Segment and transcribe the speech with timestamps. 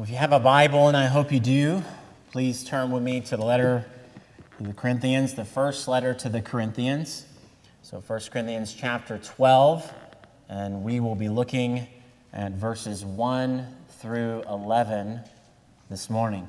[0.00, 1.84] Well, if you have a Bible, and I hope you do,
[2.30, 3.84] please turn with me to the letter
[4.56, 7.26] to the Corinthians, the first letter to the Corinthians.
[7.82, 9.92] So 1 Corinthians chapter 12,
[10.48, 11.86] and we will be looking
[12.32, 13.66] at verses 1
[13.98, 15.20] through 11
[15.90, 16.48] this morning.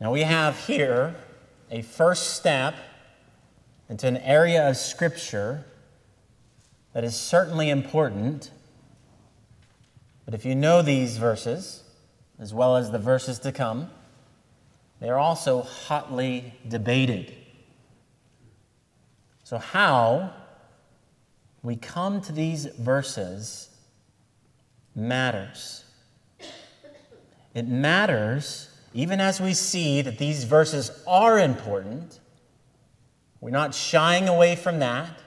[0.00, 1.14] Now, we have here
[1.70, 2.74] a first step
[3.88, 5.66] into an area of Scripture
[6.94, 8.50] that is certainly important.
[10.28, 11.84] But if you know these verses,
[12.38, 13.88] as well as the verses to come,
[15.00, 17.34] they are also hotly debated.
[19.42, 20.34] So, how
[21.62, 23.70] we come to these verses
[24.94, 25.86] matters.
[27.54, 32.20] It matters even as we see that these verses are important.
[33.40, 35.22] We're not shying away from that.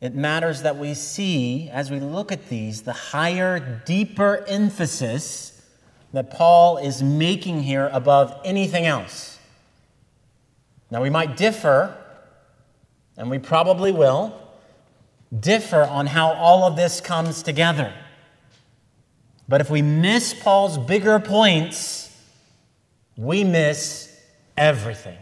[0.00, 5.60] It matters that we see, as we look at these, the higher, deeper emphasis
[6.12, 9.38] that Paul is making here above anything else.
[10.90, 11.96] Now, we might differ,
[13.16, 14.38] and we probably will,
[15.38, 17.92] differ on how all of this comes together.
[19.48, 22.16] But if we miss Paul's bigger points,
[23.16, 24.16] we miss
[24.56, 25.18] everything.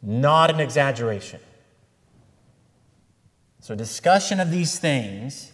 [0.00, 1.40] Not an exaggeration.
[3.68, 5.52] So, discussion of these things,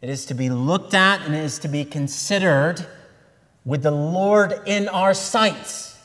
[0.00, 2.86] it is to be looked at and it is to be considered
[3.64, 5.98] with the Lord in our sights,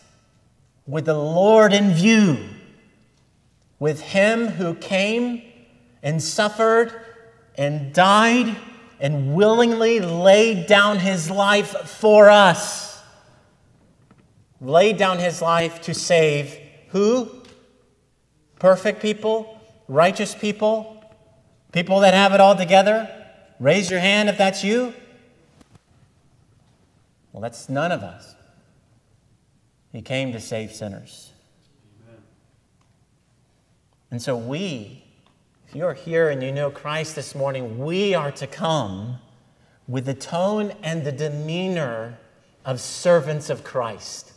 [0.88, 2.40] with the Lord in view,
[3.78, 5.44] with Him who came
[6.02, 7.00] and suffered
[7.54, 8.58] and died
[9.00, 13.04] and willingly laid down His life for us.
[14.60, 17.30] Laid down His life to save who?
[18.58, 19.62] Perfect people?
[19.88, 20.96] Righteous people?
[21.72, 23.10] People that have it all together,
[23.60, 24.94] raise your hand if that's you.
[27.32, 28.36] Well, that's none of us.
[29.92, 31.32] He came to save sinners.
[32.08, 32.22] Amen.
[34.12, 35.04] And so, we,
[35.68, 39.20] if you're here and you know Christ this morning, we are to come
[39.88, 42.18] with the tone and the demeanor
[42.66, 44.34] of servants of Christ.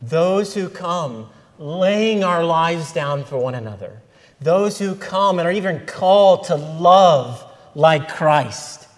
[0.00, 1.28] Those who come
[1.58, 4.00] laying our lives down for one another
[4.40, 8.88] those who come and are even called to love like Christ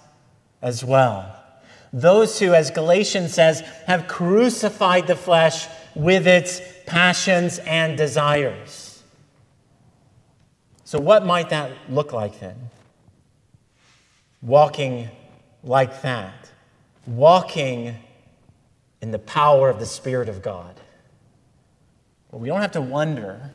[0.60, 1.36] as well.
[1.92, 9.02] Those who, as Galatians says, have crucified the flesh with its passions and desires.
[10.84, 12.56] So, what might that look like then?
[14.40, 15.08] Walking
[15.62, 16.50] like that,
[17.06, 17.94] walking
[19.00, 20.80] in the power of the Spirit of God.
[22.30, 23.54] Well, we don't have to wonder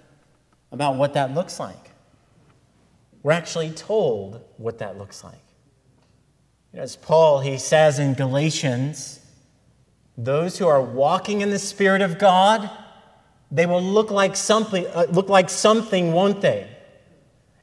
[0.72, 1.92] about what that looks like.
[3.24, 5.36] We're actually told what that looks like.
[6.74, 9.20] As Paul, he says in Galatians,
[10.18, 12.70] those who are walking in the Spirit of God,
[13.52, 16.68] they will look like something, uh, look like something, won't they?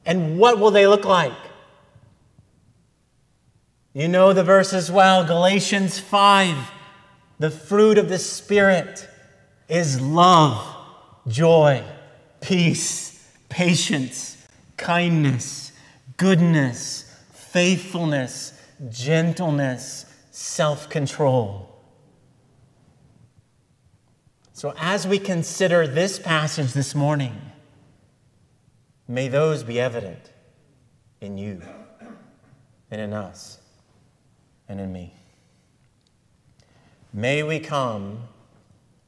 [0.05, 1.33] And what will they look like?
[3.93, 6.71] You know the verse as well, Galatians 5.
[7.39, 9.07] The fruit of the Spirit
[9.67, 10.65] is love,
[11.27, 11.83] joy,
[12.45, 14.45] peace, patience,
[14.77, 15.71] kindness,
[16.17, 18.53] goodness, faithfulness,
[18.91, 21.75] gentleness, self control.
[24.53, 27.35] So, as we consider this passage this morning,
[29.07, 30.31] may those be evident
[31.21, 31.63] in you
[32.91, 33.57] and in us
[34.69, 35.15] and in me.
[37.11, 38.19] May we come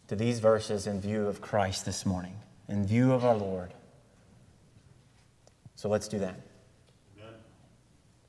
[0.07, 2.36] to these verses in view of Christ this morning
[2.67, 3.73] in view of our Lord.
[5.75, 6.39] So let's do that.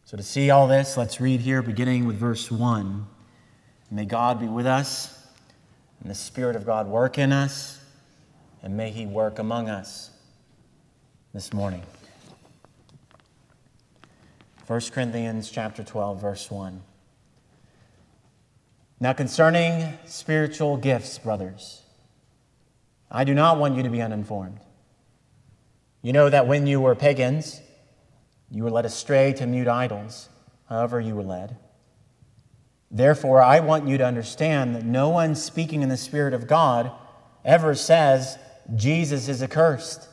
[0.05, 3.07] So, to see all this, let's read here, beginning with verse 1.
[3.91, 5.27] May God be with us,
[6.01, 7.79] and the Spirit of God work in us,
[8.63, 10.11] and may He work among us
[11.35, 11.83] this morning.
[14.69, 16.83] 1 Corinthians chapter 12 verse 1
[19.01, 21.83] Now concerning spiritual gifts brothers
[23.11, 24.61] I do not want you to be uninformed.
[26.03, 27.61] You know that when you were pagans,
[28.51, 30.29] you were led astray to mute idols,
[30.69, 31.57] however, you were led.
[32.91, 36.91] Therefore, I want you to understand that no one speaking in the Spirit of God
[37.45, 38.39] ever says
[38.75, 40.09] Jesus is accursed.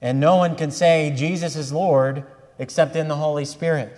[0.00, 2.24] And no one can say Jesus is Lord
[2.58, 3.96] except in the Holy Spirit.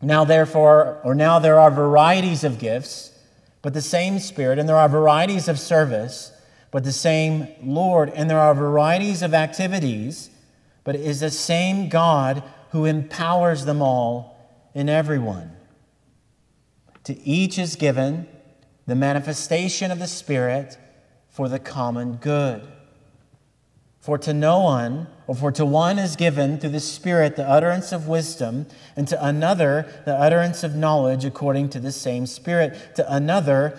[0.00, 3.17] Now, therefore, or now there are varieties of gifts
[3.68, 6.32] but the same Spirit, and there are varieties of service,
[6.70, 10.30] but the same Lord, and there are varieties of activities,
[10.84, 14.38] but it is the same God who empowers them all
[14.72, 15.50] in everyone.
[17.04, 18.26] To each is given
[18.86, 20.78] the manifestation of the Spirit
[21.28, 22.66] for the common good.
[24.00, 28.08] For to no one, for to one is given through the Spirit the utterance of
[28.08, 28.66] wisdom,
[28.96, 33.78] and to another the utterance of knowledge according to the same Spirit, to another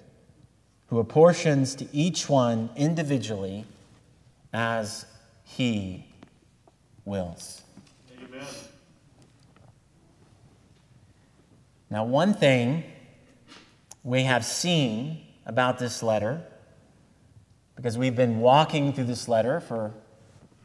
[0.91, 3.63] who apportions to each one individually
[4.51, 5.05] as
[5.45, 6.05] he
[7.05, 7.61] wills.
[8.21, 8.45] Amen.
[11.89, 12.83] Now, one thing
[14.03, 16.43] we have seen about this letter,
[17.77, 19.93] because we've been walking through this letter for,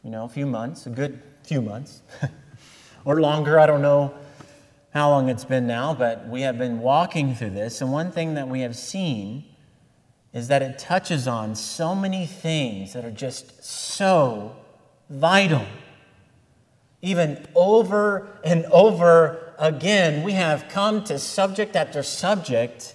[0.03, 2.01] you know, a few months, a good few months,
[3.05, 4.13] or longer, I don't know
[4.93, 7.79] how long it's been now, but we have been walking through this.
[7.79, 9.45] And one thing that we have seen
[10.37, 14.55] is that it touches on so many things that are just so
[15.09, 15.65] vital.
[17.01, 22.93] Even over and over again, we have come to subject after subject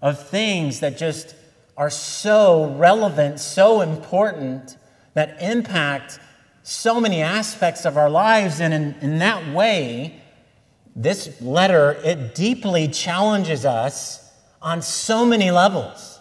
[0.00, 1.34] of things that just
[1.76, 4.76] are so relevant, so important,
[5.14, 6.20] that impact
[6.62, 8.60] so many aspects of our lives.
[8.60, 10.22] And in, in that way,
[10.94, 14.32] this letter, it deeply challenges us
[14.62, 16.19] on so many levels.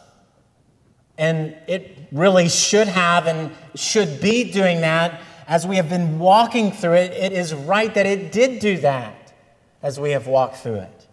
[1.20, 6.72] And it really should have and should be doing that as we have been walking
[6.72, 7.12] through it.
[7.12, 9.34] It is right that it did do that
[9.84, 11.08] as we have walked through it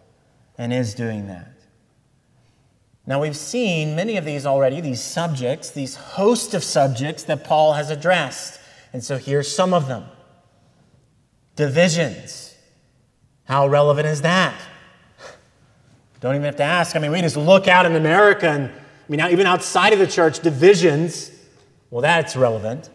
[0.56, 1.52] and is doing that.
[3.04, 7.74] Now, we've seen many of these already, these subjects, these host of subjects that Paul
[7.74, 8.60] has addressed.
[8.92, 10.04] And so here's some of them
[11.56, 12.54] divisions.
[13.44, 14.54] How relevant is that?
[16.20, 16.96] Don't even have to ask.
[16.96, 18.70] I mean, we just look out in America and
[19.08, 21.30] I mean, even outside of the church, divisions,
[21.90, 22.90] well, that's relevant.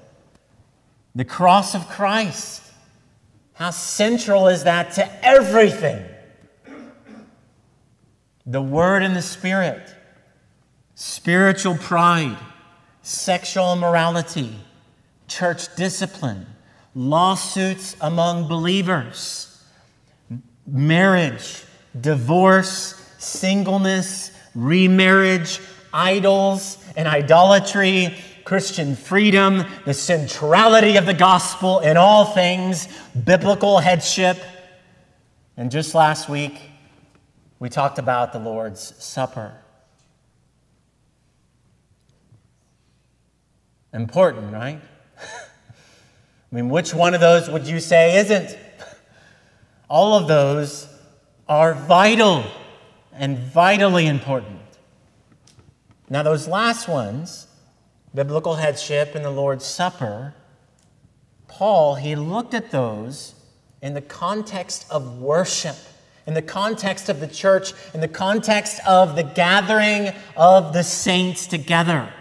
[1.15, 2.61] The cross of Christ,
[3.53, 6.05] how central is that to everything?
[8.45, 9.95] The Word and the Spirit,
[10.95, 12.37] spiritual pride,
[13.03, 14.55] sexual immorality,
[15.27, 16.45] church discipline,
[16.93, 19.63] lawsuits among believers,
[20.67, 21.63] marriage,
[21.99, 25.59] divorce, singleness, remarriage,
[25.93, 32.87] idols and idolatry, Christian freedom, the centrality of the gospel in all things,
[33.25, 34.37] biblical headship.
[35.57, 36.59] And just last week,
[37.59, 39.53] we talked about the Lord's Supper.
[43.93, 44.79] Important, right?
[45.17, 48.57] I mean, which one of those would you say isn't?
[49.89, 50.87] All of those
[51.47, 52.45] are vital
[53.11, 54.60] and vitally important.
[56.11, 57.47] Now, those last ones,
[58.13, 60.33] biblical headship and the Lord's Supper,
[61.47, 63.33] Paul, he looked at those
[63.81, 65.77] in the context of worship,
[66.27, 71.47] in the context of the church, in the context of the gathering of the saints
[71.47, 72.11] together.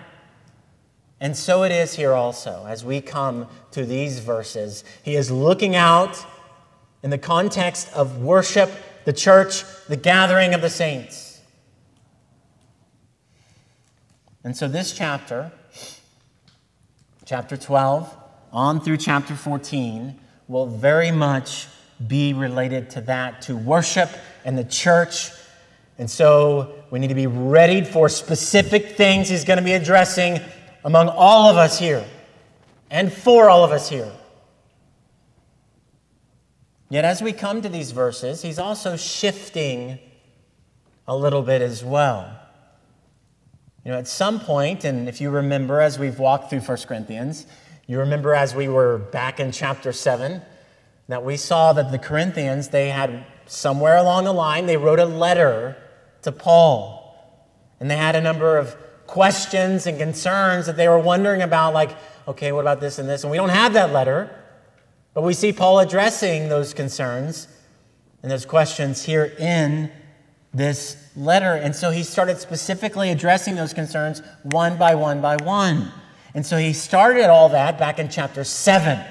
[1.19, 4.85] And so it is here also, as we come to these verses.
[5.03, 6.25] He is looking out
[7.03, 8.71] in the context of worship,
[9.05, 11.30] the church, the gathering of the saints.
[14.43, 15.53] And so this chapter,
[17.27, 18.17] chapter 12,
[18.53, 20.19] on through chapter 14,
[20.49, 21.69] will very much
[22.07, 24.09] be related to that, to worship
[24.45, 25.31] and the church.
[25.99, 30.41] And so we need to be ready for specific things he's going to be addressing
[30.85, 32.05] among all of us here
[32.91, 34.11] and for all of us here.
[36.89, 39.99] Yet as we come to these verses, he's also shifting
[41.07, 42.40] a little bit as well.
[43.85, 47.47] You know, at some point, and if you remember as we've walked through 1 Corinthians,
[47.87, 50.43] you remember as we were back in chapter 7
[51.09, 55.07] that we saw that the Corinthians, they had somewhere along the line, they wrote a
[55.07, 55.77] letter
[56.23, 56.99] to Paul.
[57.81, 61.97] And they had a number of questions and concerns that they were wondering about, like,
[62.29, 63.25] okay, what about this and this?
[63.25, 64.31] And we don't have that letter,
[65.15, 67.49] but we see Paul addressing those concerns
[68.23, 69.91] and those questions here in
[70.53, 71.55] this letter.
[71.55, 75.93] And so he started specifically addressing those concerns one by one by one.
[76.35, 79.05] And so he started all that back in chapter 7,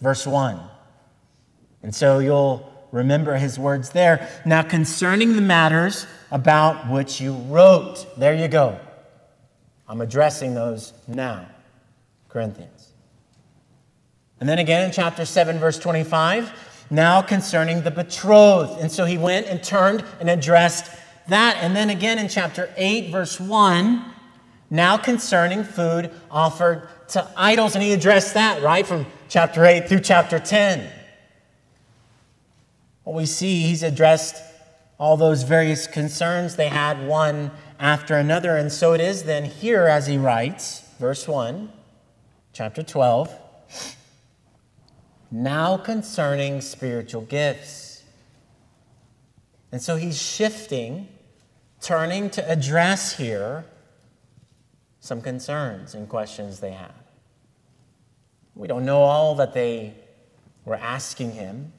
[0.00, 0.60] verse 1.
[1.82, 4.28] And so you'll remember his words there.
[4.44, 8.80] Now, concerning the matters about which you wrote, there you go.
[9.88, 11.48] I'm addressing those now,
[12.28, 12.92] Corinthians.
[14.40, 16.52] And then again in chapter 7, verse 25,
[16.90, 18.80] now concerning the betrothed.
[18.80, 20.90] And so he went and turned and addressed
[21.28, 21.56] that.
[21.60, 24.04] And then again in chapter 8, verse 1,
[24.70, 27.74] now concerning food offered to idols.
[27.74, 30.90] And he addressed that, right, from chapter 8 through chapter 10.
[33.04, 34.42] What we see, he's addressed
[34.98, 38.56] all those various concerns they had one after another.
[38.56, 41.72] And so it is then here as he writes, verse 1,
[42.52, 43.32] chapter 12.
[45.30, 48.02] Now concerning spiritual gifts.
[49.70, 51.08] And so he's shifting,
[51.80, 53.64] turning to address here
[55.00, 56.92] some concerns and questions they had.
[58.54, 59.94] We don't know all that they
[60.64, 61.72] were asking him,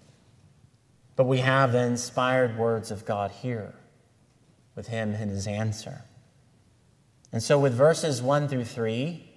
[1.16, 3.74] but we have the inspired words of God here
[4.76, 6.04] with him and his answer.
[7.32, 9.30] And so, with verses 1 through 3,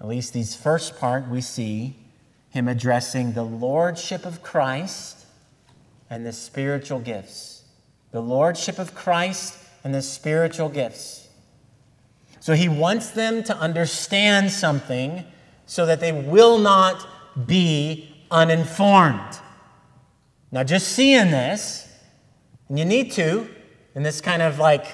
[0.00, 2.03] at least these first part, we see
[2.54, 5.26] him addressing the lordship of Christ
[6.08, 7.64] and the spiritual gifts.
[8.12, 11.26] The lordship of Christ and the spiritual gifts.
[12.38, 15.24] So he wants them to understand something
[15.66, 17.04] so that they will not
[17.44, 19.40] be uninformed.
[20.52, 21.88] Now, just seeing this,
[22.68, 23.48] and you need to,
[23.96, 24.86] in this kind of like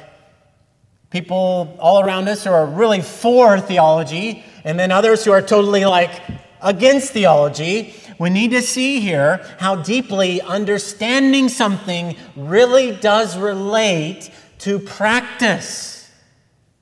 [1.10, 5.84] people all around us who are really for theology, and then others who are totally
[5.84, 6.22] like
[6.62, 14.78] against theology, we need to see here how deeply understanding something really does relate to
[14.78, 16.10] practice,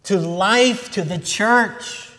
[0.04, 2.10] to life, to the church.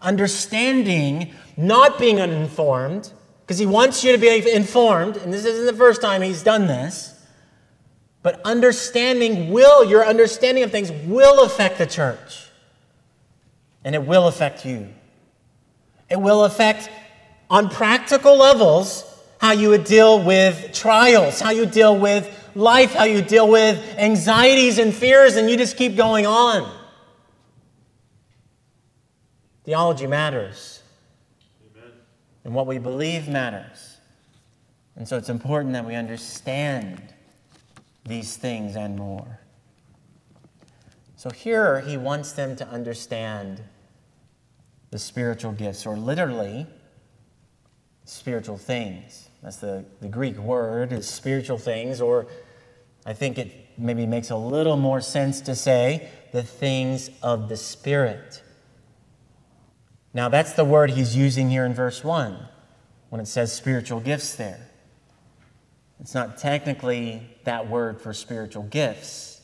[0.00, 3.12] Understanding, not being uninformed,
[3.42, 6.66] because he wants you to be informed, and this isn't the first time he's done
[6.66, 7.14] this.
[8.22, 12.46] But understanding will, your understanding of things will affect the church.
[13.84, 14.88] And it will affect you.
[16.12, 16.90] It will affect,
[17.48, 19.02] on practical levels,
[19.40, 23.82] how you would deal with trials, how you deal with life, how you deal with
[23.96, 26.70] anxieties and fears, and you just keep going on.
[29.64, 30.82] Theology matters.
[31.74, 31.92] Amen.
[32.44, 33.96] And what we believe matters.
[34.96, 37.02] And so it's important that we understand
[38.04, 39.40] these things and more.
[41.16, 43.62] So here he wants them to understand
[44.92, 46.66] the spiritual gifts, or literally,
[48.04, 49.30] spiritual things.
[49.42, 52.26] That's the, the Greek word, is spiritual things, or
[53.06, 57.56] I think it maybe makes a little more sense to say the things of the
[57.56, 58.42] Spirit.
[60.12, 62.38] Now, that's the word he's using here in verse 1
[63.08, 64.68] when it says spiritual gifts there.
[66.00, 69.40] It's not technically that word for spiritual gifts.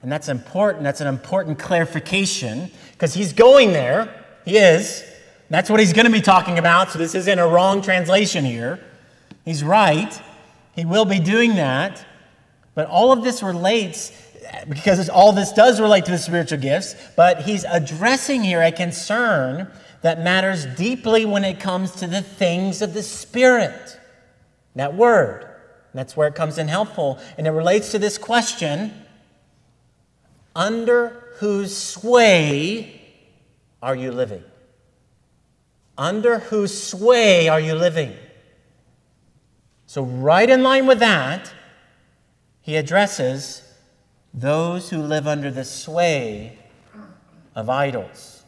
[0.00, 0.84] And that's important.
[0.84, 5.04] That's an important clarification because he's going there he is.
[5.50, 6.90] That's what he's going to be talking about.
[6.90, 8.80] So this isn't a wrong translation here.
[9.44, 10.18] He's right.
[10.74, 12.04] He will be doing that.
[12.74, 14.12] But all of this relates
[14.68, 19.70] because all this does relate to the spiritual gifts, but he's addressing here a concern
[20.02, 23.98] that matters deeply when it comes to the things of the Spirit.
[24.74, 25.48] That word.
[25.94, 27.18] That's where it comes in helpful.
[27.38, 28.92] And it relates to this question
[30.54, 33.05] under whose sway
[33.82, 34.44] are you living?
[35.98, 38.14] Under whose sway are you living?
[39.86, 41.52] So, right in line with that,
[42.60, 43.62] he addresses
[44.34, 46.58] those who live under the sway
[47.54, 48.42] of idols.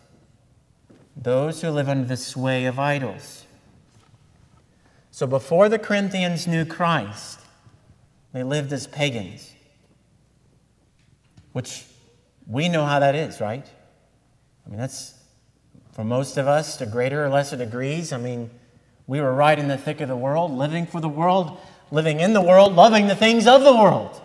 [1.17, 3.47] Those who live under the sway of idols.
[5.11, 7.41] So, before the Corinthians knew Christ,
[8.33, 9.53] they lived as pagans,
[11.53, 11.85] which
[12.47, 13.67] we know how that is, right?
[14.67, 15.15] I mean, that's
[15.99, 18.13] for most of us to greater or lesser degrees.
[18.13, 18.51] I mean,
[19.09, 21.59] we were right in the thick of the world, living for the world,
[21.91, 24.23] living in the world, loving the things of the world,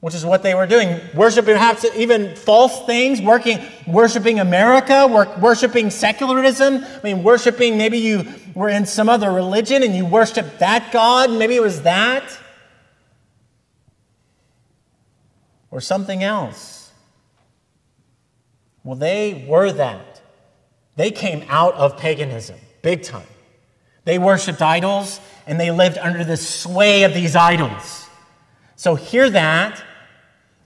[0.00, 0.98] which is what they were doing.
[1.14, 5.06] Worshiping perhaps even false things, working, worshiping America,
[5.38, 6.82] worshiping secularism.
[6.82, 11.30] I mean, worshiping, maybe you were in some other religion and you worshiped that God,
[11.32, 12.24] maybe it was that.
[15.70, 16.90] Or something else.
[18.84, 20.13] Well, they were that.
[20.96, 23.26] They came out of paganism, big time.
[24.04, 28.08] They worshiped idols and they lived under the sway of these idols.
[28.76, 29.82] So, hear that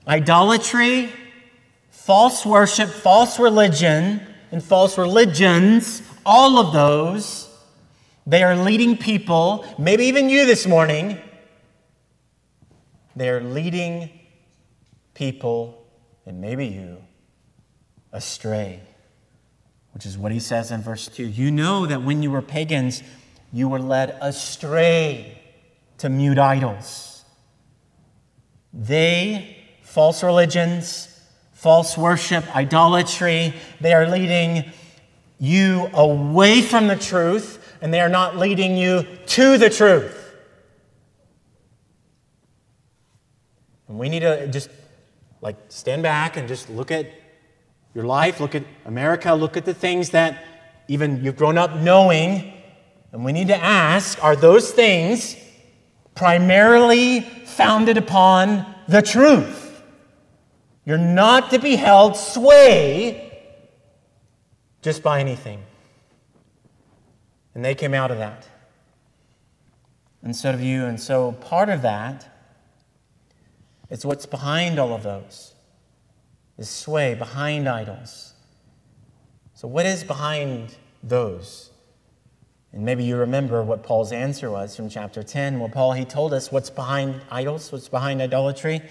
[0.07, 1.09] idolatry,
[1.89, 4.21] false worship, false religion,
[4.51, 7.49] and false religions, all of those,
[8.29, 11.17] They are leading people, maybe even you this morning,
[13.15, 14.11] they are leading
[15.15, 15.83] people,
[16.27, 16.97] and maybe you,
[18.11, 18.81] astray,
[19.99, 21.27] which is what he says in verse 2.
[21.27, 23.03] You know that when you were pagans,
[23.51, 25.37] you were led astray
[25.97, 27.25] to mute idols.
[28.71, 34.71] They, false religions, false worship, idolatry, they are leading
[35.37, 40.33] you away from the truth and they are not leading you to the truth.
[43.89, 44.69] And we need to just
[45.41, 47.18] like stand back and just look at
[47.99, 50.45] your life, look at America, look at the things that
[50.87, 52.53] even you've grown up knowing.
[53.11, 55.35] And we need to ask are those things
[56.15, 59.83] primarily founded upon the truth?
[60.85, 63.43] You're not to be held sway
[64.81, 65.61] just by anything.
[67.53, 68.47] And they came out of that.
[70.23, 70.85] And so do you.
[70.85, 72.29] And so part of that
[73.89, 75.53] is what's behind all of those
[76.59, 78.33] is sway behind idols.
[79.55, 81.71] So, what is behind those?
[82.71, 85.59] And maybe you remember what Paul's answer was from chapter 10.
[85.59, 88.81] Well, Paul, he told us what's behind idols, what's behind idolatry.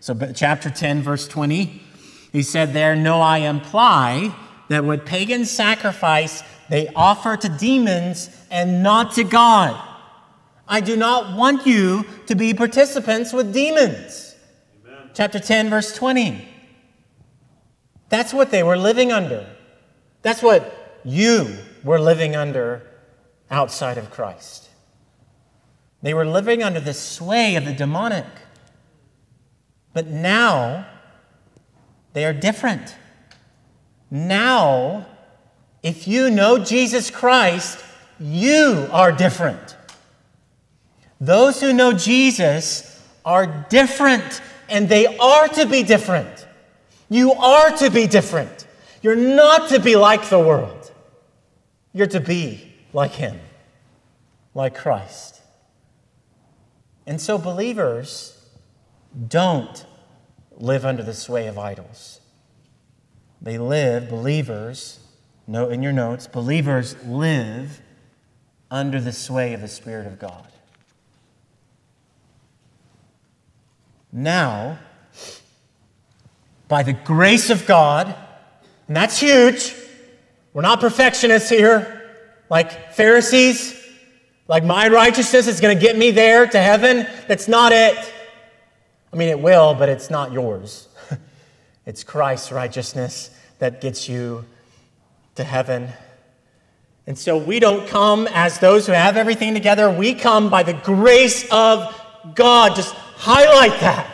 [0.00, 1.82] So, chapter 10, verse 20,
[2.30, 4.36] he said there, No, I imply
[4.68, 9.82] that what pagans sacrifice, they offer to demons and not to God.
[10.68, 14.36] I do not want you to be participants with demons.
[14.86, 15.10] Amen.
[15.14, 16.53] Chapter 10, verse 20.
[18.08, 19.46] That's what they were living under.
[20.22, 22.82] That's what you were living under
[23.50, 24.68] outside of Christ.
[26.02, 28.26] They were living under the sway of the demonic.
[29.92, 30.86] But now
[32.12, 32.94] they are different.
[34.10, 35.06] Now,
[35.82, 37.84] if you know Jesus Christ,
[38.20, 39.76] you are different.
[41.20, 46.46] Those who know Jesus are different, and they are to be different.
[47.08, 48.66] You are to be different.
[49.02, 50.90] You're not to be like the world.
[51.92, 53.38] You're to be like Him,
[54.54, 55.40] like Christ.
[57.06, 58.38] And so, believers
[59.28, 59.84] don't
[60.56, 62.20] live under the sway of idols.
[63.42, 65.00] They live, believers,
[65.46, 67.82] note in your notes, believers live
[68.70, 70.46] under the sway of the Spirit of God.
[74.10, 74.78] Now,
[76.68, 78.14] by the grace of God,
[78.88, 79.74] and that's huge.
[80.52, 82.12] We're not perfectionists here,
[82.48, 83.80] like Pharisees,
[84.46, 87.06] like my righteousness is going to get me there to heaven.
[87.26, 87.96] That's not it.
[89.12, 90.88] I mean, it will, but it's not yours.
[91.86, 94.44] it's Christ's righteousness that gets you
[95.36, 95.88] to heaven.
[97.06, 99.90] And so we don't come as those who have everything together.
[99.90, 101.94] We come by the grace of
[102.34, 102.74] God.
[102.76, 104.13] Just highlight that.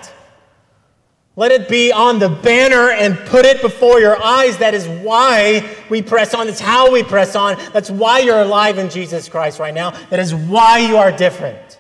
[1.41, 4.59] Let it be on the banner and put it before your eyes.
[4.59, 6.47] That is why we press on.
[6.47, 7.57] That's how we press on.
[7.73, 9.93] That's why you're alive in Jesus Christ right now.
[10.11, 11.79] That is why you are different.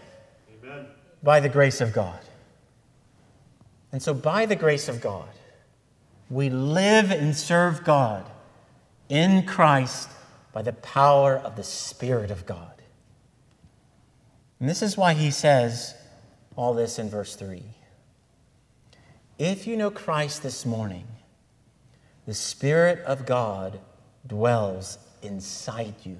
[0.64, 0.86] Amen.
[1.22, 2.18] By the grace of God.
[3.92, 5.28] And so, by the grace of God,
[6.30, 8.24] we live and serve God
[9.10, 10.08] in Christ
[10.54, 12.80] by the power of the Spirit of God.
[14.58, 15.94] And this is why he says
[16.56, 17.62] all this in verse 3.
[19.40, 21.06] If you know Christ this morning,
[22.26, 23.80] the Spirit of God
[24.26, 26.18] dwells inside you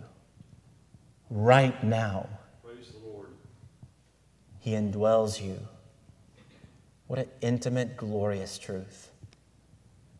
[1.29, 2.31] right now.
[2.65, 3.29] Praise the Lord.
[4.59, 5.59] He indwells you.
[7.09, 9.11] What an intimate, glorious truth.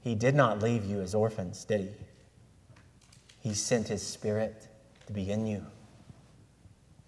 [0.03, 3.49] He did not leave you as orphans, did he?
[3.49, 4.69] He sent his spirit
[5.07, 5.65] to be in you,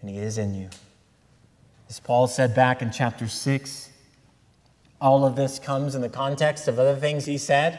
[0.01, 0.69] and he is in you.
[1.87, 3.91] As Paul said back in chapter 6,
[5.03, 7.77] all of this comes in the context of other things he said.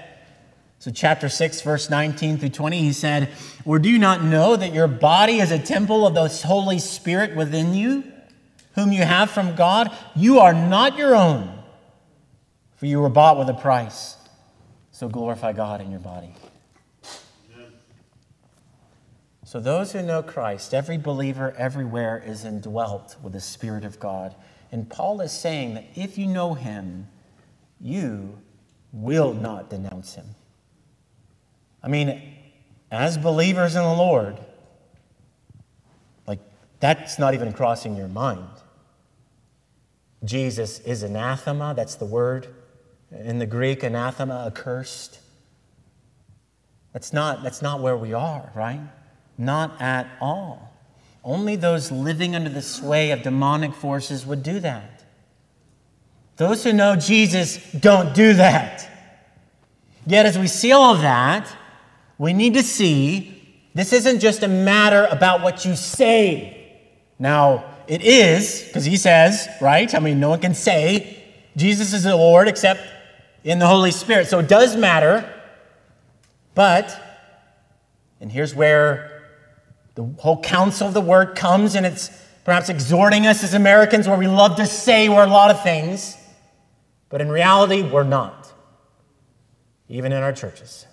[0.78, 3.30] So, chapter 6, verse 19 through 20, he said,
[3.64, 7.34] Or do you not know that your body is a temple of the Holy Spirit
[7.34, 8.04] within you,
[8.74, 9.90] whom you have from God?
[10.14, 11.58] You are not your own,
[12.76, 14.18] for you were bought with a price.
[14.92, 16.34] So glorify God in your body.
[19.46, 24.34] So, those who know Christ, every believer everywhere is indwelt with the Spirit of God.
[24.70, 27.06] And Paul is saying that if you know Him,
[27.84, 28.38] you
[28.92, 30.34] will not denounce Him.
[31.82, 32.20] I mean,
[32.90, 34.38] as believers in the Lord,
[36.26, 36.40] like,
[36.80, 38.48] that's not even crossing your mind.
[40.24, 42.48] Jesus is anathema, that's the word
[43.12, 45.18] in the Greek, anathema, accursed.
[46.94, 48.80] That's not, that's not where we are, right?
[49.36, 50.72] Not at all.
[51.22, 54.93] Only those living under the sway of demonic forces would do that.
[56.36, 58.88] Those who know Jesus don't do that.
[60.06, 61.54] Yet, as we see all of that,
[62.18, 63.30] we need to see
[63.74, 66.78] this isn't just a matter about what you say.
[67.18, 69.92] Now, it is, because he says, right?
[69.94, 71.22] I mean, no one can say
[71.56, 72.80] Jesus is the Lord except
[73.44, 74.26] in the Holy Spirit.
[74.28, 75.30] So it does matter.
[76.54, 77.00] But,
[78.20, 79.22] and here's where
[79.94, 82.10] the whole counsel of the word comes, and it's
[82.44, 86.16] perhaps exhorting us as Americans where we love to say we're a lot of things,
[87.14, 88.52] but in reality, we're not.
[89.88, 90.84] Even in our churches.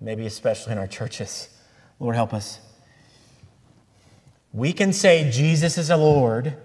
[0.00, 1.50] Maybe especially in our churches.
[2.00, 2.60] Lord, help us.
[4.54, 6.56] We can say Jesus is a Lord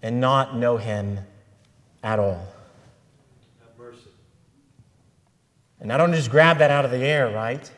[0.00, 1.26] and not know him
[2.04, 2.46] at all.
[5.80, 7.68] And I don't just grab that out of the air, right?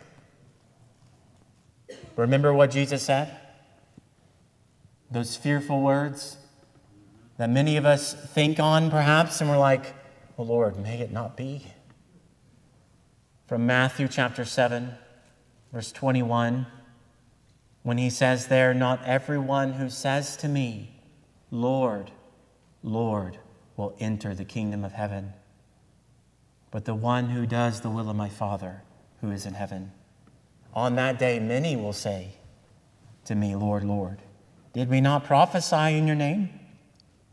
[2.14, 3.35] Remember what Jesus said?
[5.11, 6.37] Those fearful words
[7.37, 9.94] that many of us think on, perhaps, and we're like,
[10.38, 11.66] oh Lord, may it not be.
[13.47, 14.94] From Matthew chapter 7,
[15.73, 16.66] verse 21,
[17.83, 21.01] when he says there, Not everyone who says to me,
[21.51, 22.11] Lord,
[22.83, 23.38] Lord,
[23.77, 25.35] will enter the kingdom of heaven
[26.75, 28.83] but the one who does the will of my Father
[29.20, 29.92] who is in heaven.
[30.75, 32.33] On that day, many will say
[33.27, 34.18] to me, Lord, Lord,
[34.73, 36.51] did we not prophesy in your name?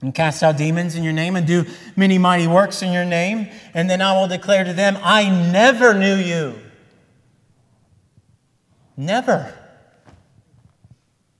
[0.02, 3.50] And cast out demons in your name and do many mighty works in your name?
[3.74, 6.56] And then I will declare to them, I never knew you.
[8.98, 9.54] Never.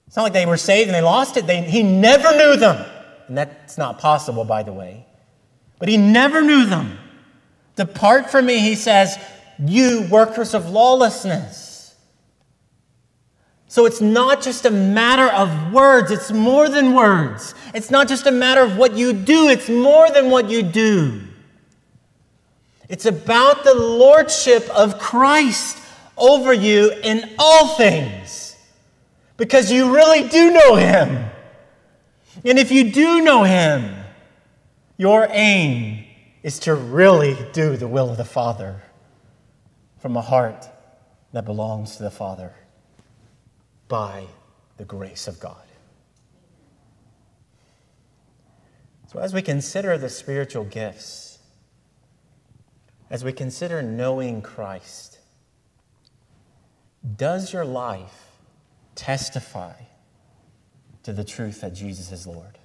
[0.06, 1.48] It's not like they were saved and they lost it.
[1.48, 2.86] They, he never knew them.
[3.28, 5.06] And that's not possible, by the way.
[5.80, 7.00] But he never knew them.
[7.76, 9.18] Depart from me, he says,
[9.58, 11.71] you workers of lawlessness.
[13.72, 17.56] So it's not just a matter of words, it's more than words.
[17.74, 21.22] It's not just a matter of what you do, it's more than what you do.
[22.90, 25.78] It's about the lordship of Christ
[26.18, 28.58] over you in all things
[29.38, 31.30] because you really do know him.
[32.44, 33.96] And if you do know him,
[34.98, 36.04] your aim
[36.44, 38.84] is to really do the will of the Father
[40.00, 40.68] from a heart
[41.32, 42.52] that belongs to the Father
[43.92, 44.26] by
[44.78, 45.68] the grace of God.
[49.08, 51.40] So, as we consider the spiritual gifts,
[53.10, 55.20] as we consider knowing Christ,
[57.18, 58.38] does your life
[58.96, 59.74] testify
[61.04, 62.60] to the truth that Jesus is Lord?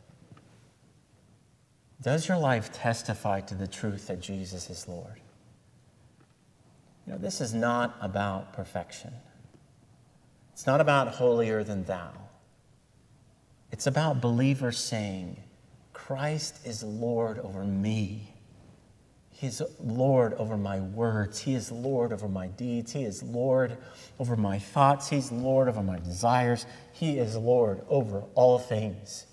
[2.00, 5.20] Does your life testify to the truth that Jesus is Lord?
[7.04, 9.12] You know, this is not about perfection.
[10.56, 12.12] It's not about holier than thou.
[13.70, 15.36] It's about believers saying,
[15.92, 18.32] Christ is Lord over me.
[19.32, 21.40] He is Lord over my words.
[21.40, 22.92] He is Lord over my deeds.
[22.92, 23.76] He is Lord
[24.18, 25.10] over my thoughts.
[25.10, 26.64] He's Lord over my desires.
[26.94, 29.26] He is Lord over all things,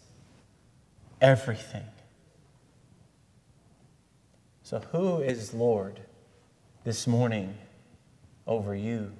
[1.21, 1.85] everything.
[4.61, 6.01] So, who is Lord
[6.83, 7.55] this morning
[8.45, 9.13] over you?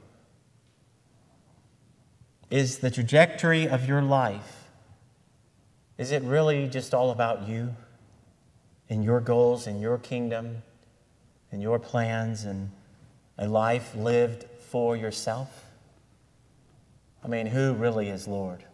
[2.49, 4.69] Is the trajectory of your life,
[5.97, 7.75] is it really just all about you
[8.89, 10.63] and your goals and your kingdom
[11.51, 12.71] and your plans and
[13.37, 15.65] a life lived for yourself?
[17.23, 18.65] I mean, who really is Lord?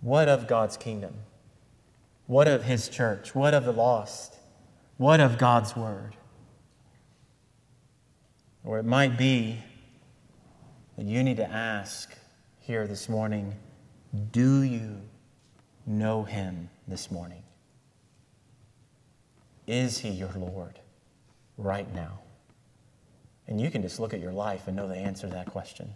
[0.00, 1.14] What of God's kingdom?
[2.26, 3.34] What of his church?
[3.34, 4.36] What of the lost?
[4.96, 6.16] What of God's word?
[8.64, 9.58] Or it might be
[11.02, 12.14] that you need to ask
[12.60, 13.56] here this morning
[14.30, 15.00] do you
[15.84, 17.42] know him this morning?
[19.66, 20.78] Is he your Lord
[21.58, 22.20] right now?
[23.48, 25.92] And you can just look at your life and know the answer to that question.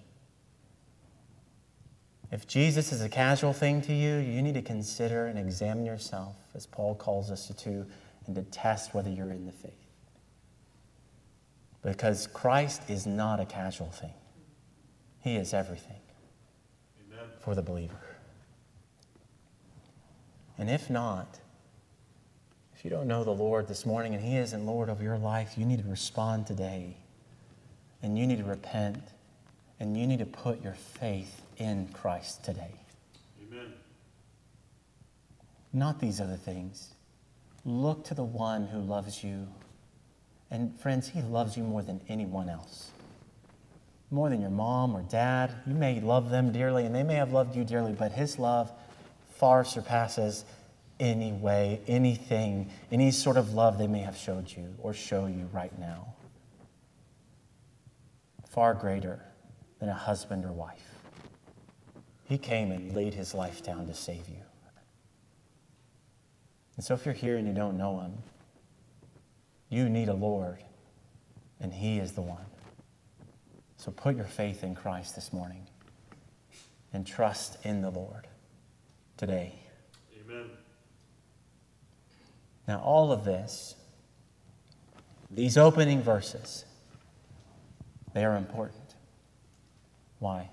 [2.32, 6.34] If Jesus is a casual thing to you, you need to consider and examine yourself,
[6.52, 7.86] as Paul calls us to, do,
[8.26, 9.72] and to test whether you're in the faith.
[11.82, 14.14] Because Christ is not a casual thing,
[15.26, 15.98] He is everything
[17.12, 17.26] Amen.
[17.40, 17.98] for the believer.
[20.56, 21.40] And if not,
[22.76, 25.54] if you don't know the Lord this morning and He isn't Lord of your life,
[25.56, 26.98] you need to respond today.
[28.04, 29.02] And you need to repent.
[29.80, 32.76] And you need to put your faith in Christ today.
[33.50, 33.72] Amen.
[35.72, 36.90] Not these other things.
[37.64, 39.48] Look to the one who loves you.
[40.52, 42.92] And friends, he loves you more than anyone else.
[44.10, 45.52] More than your mom or dad.
[45.66, 48.70] You may love them dearly, and they may have loved you dearly, but His love
[49.28, 50.44] far surpasses
[50.98, 55.48] any way, anything, any sort of love they may have showed you or show you
[55.52, 56.14] right now.
[58.48, 59.20] Far greater
[59.78, 60.94] than a husband or wife.
[62.24, 64.42] He came and laid his life down to save you.
[66.76, 68.12] And so, if you're here and you don't know him,
[69.68, 70.62] you need a Lord,
[71.60, 72.44] and he is the one.
[73.86, 75.64] So, put your faith in Christ this morning
[76.92, 78.26] and trust in the Lord
[79.16, 79.54] today.
[80.20, 80.46] Amen.
[82.66, 83.76] Now, all of this,
[85.30, 86.64] these opening verses,
[88.12, 88.96] they are important.
[90.18, 90.50] Why?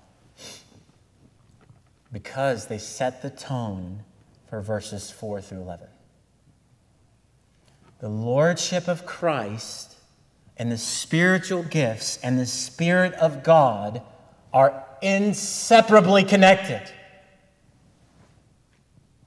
[2.12, 4.04] Because they set the tone
[4.48, 5.88] for verses 4 through 11.
[7.98, 9.93] The Lordship of Christ
[10.56, 14.02] and the spiritual gifts and the Spirit of God
[14.52, 16.82] are inseparably connected.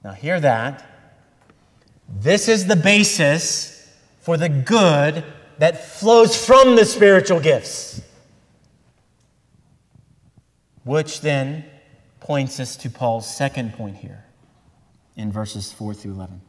[0.02, 0.84] Now, hear that.
[2.08, 5.24] This is the basis for the good
[5.58, 8.00] that flows from the spiritual gifts.
[10.84, 11.64] Which then
[12.20, 14.24] points us to Paul's second point here
[15.16, 16.40] in verses 4 through 11.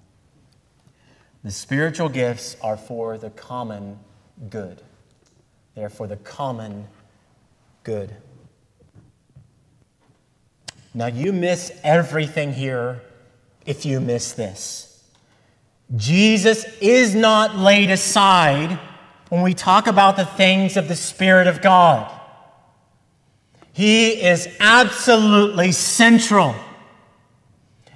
[1.43, 3.99] The spiritual gifts are for the common
[4.49, 4.81] good.
[5.75, 6.87] They are for the common
[7.83, 8.15] good.
[10.93, 13.01] Now, you miss everything here
[13.65, 15.03] if you miss this.
[15.95, 18.79] Jesus is not laid aside
[19.29, 22.11] when we talk about the things of the Spirit of God.
[23.73, 26.55] He is absolutely central.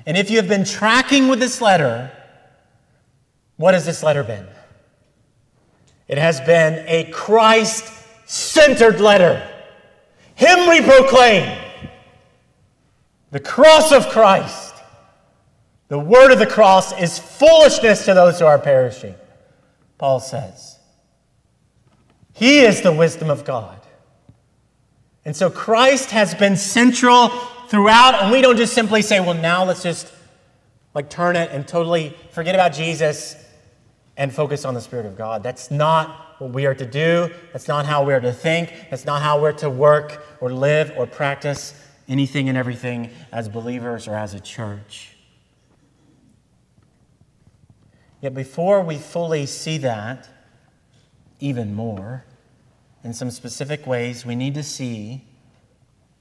[0.06, 2.12] And if you have been tracking with this letter,
[3.58, 4.48] what has this letter been?
[6.08, 7.92] It has been a Christ
[8.26, 9.48] centered letter.
[10.36, 11.58] Him we proclaim.
[13.32, 14.74] The cross of Christ.
[15.88, 19.16] The word of the cross is foolishness to those who are perishing,
[19.98, 20.80] Paul says.
[22.34, 23.80] He is the wisdom of God.
[25.26, 27.30] And so Christ has been central
[27.68, 30.12] throughout, and we don't just simply say, well, now let's just
[30.94, 33.36] like turn it and totally forget about Jesus
[34.18, 35.44] and focus on the Spirit of God.
[35.44, 37.30] That's not what we are to do.
[37.52, 38.72] That's not how we are to think.
[38.90, 41.74] That's not how we're to work or live or practice
[42.08, 45.16] anything and everything as believers or as a church.
[48.22, 50.30] Yet before we fully see that,
[51.40, 52.24] even more,
[53.04, 55.26] in some specific ways, we need to see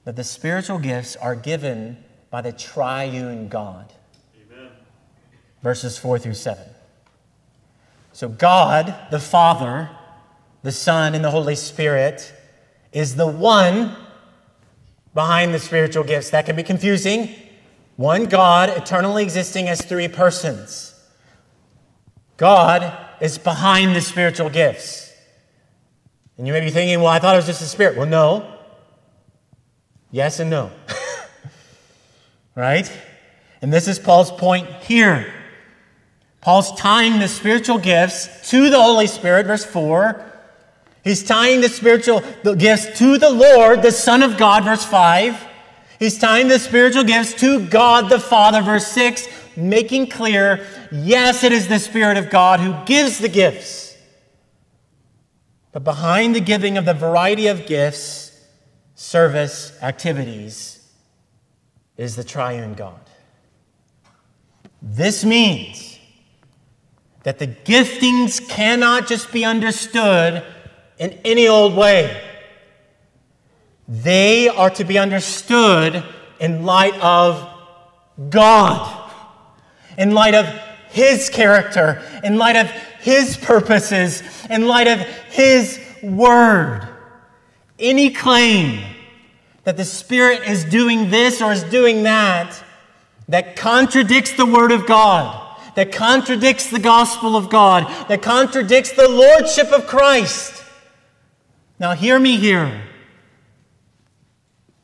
[0.03, 3.93] that the spiritual gifts are given by the triune God.
[4.35, 4.71] Amen.
[5.61, 6.72] Verses 4 through 7.
[8.13, 9.89] So, God, the Father,
[10.61, 12.31] the Son, and the Holy Spirit,
[12.91, 13.95] is the one
[15.15, 16.29] behind the spiritual gifts.
[16.29, 17.29] That can be confusing.
[17.95, 20.93] One God, eternally existing as three persons.
[22.37, 25.11] God is behind the spiritual gifts.
[26.37, 27.97] And you may be thinking, well, I thought it was just the Spirit.
[27.97, 28.59] Well, no.
[30.11, 30.71] Yes and no.
[32.55, 32.91] right?
[33.63, 35.33] And this is Paul's point here.
[36.43, 40.31] Paul's tying the spiritual gifts to the Holy Spirit, verse 4.
[41.03, 42.21] He's tying the spiritual
[42.55, 45.47] gifts to the Lord, the Son of God, verse 5.
[45.99, 51.51] He's tying the spiritual gifts to God the Father, verse 6 making clear yes, it
[51.51, 53.95] is the Spirit of God who gives the gifts.
[55.71, 58.31] But behind the giving of the variety of gifts,
[58.95, 60.87] service, activities,
[61.97, 62.99] is the triune God.
[64.81, 65.92] This means
[67.23, 70.43] that the giftings cannot just be understood
[70.97, 72.21] in any old way.
[73.87, 76.03] They are to be understood
[76.39, 77.49] in light of
[78.29, 79.03] God
[79.97, 80.45] in light of
[80.89, 82.69] His character, in light of
[83.01, 86.87] His purposes, in light of His word.
[87.79, 88.83] Any claim
[89.63, 92.61] that the Spirit is doing this or is doing that
[93.27, 95.42] that contradicts the Word of God,
[95.75, 100.63] that contradicts the gospel of God, that contradicts the Lordship of Christ.
[101.79, 102.83] Now, hear me here.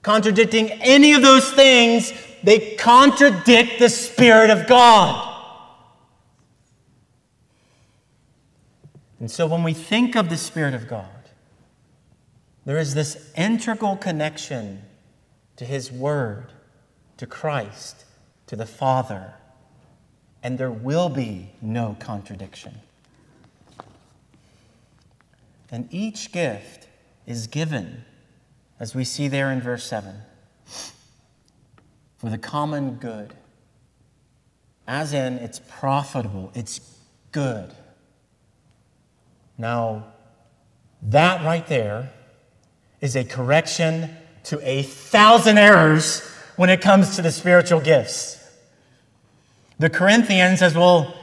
[0.02, 5.26] Contradicting any of those things they contradict the Spirit of God.
[9.20, 11.06] And so when we think of the Spirit of God,
[12.66, 14.84] there is this integral connection
[15.58, 16.54] to His Word,
[17.18, 18.06] to Christ,
[18.48, 19.34] to the Father,
[20.42, 22.80] and there will be no contradiction.
[25.72, 26.88] And each gift
[27.28, 28.06] is given
[28.80, 30.16] as we see there in verse 7,
[32.18, 33.34] for the common good,
[34.88, 36.80] as in it's profitable, it's
[37.32, 37.72] good.
[39.58, 40.06] Now,
[41.02, 42.12] that right there
[43.02, 44.10] is a correction
[44.46, 46.22] to a thousand errors
[46.56, 48.39] when it comes to the spiritual gifts.
[49.80, 51.14] The Corinthians, as we'll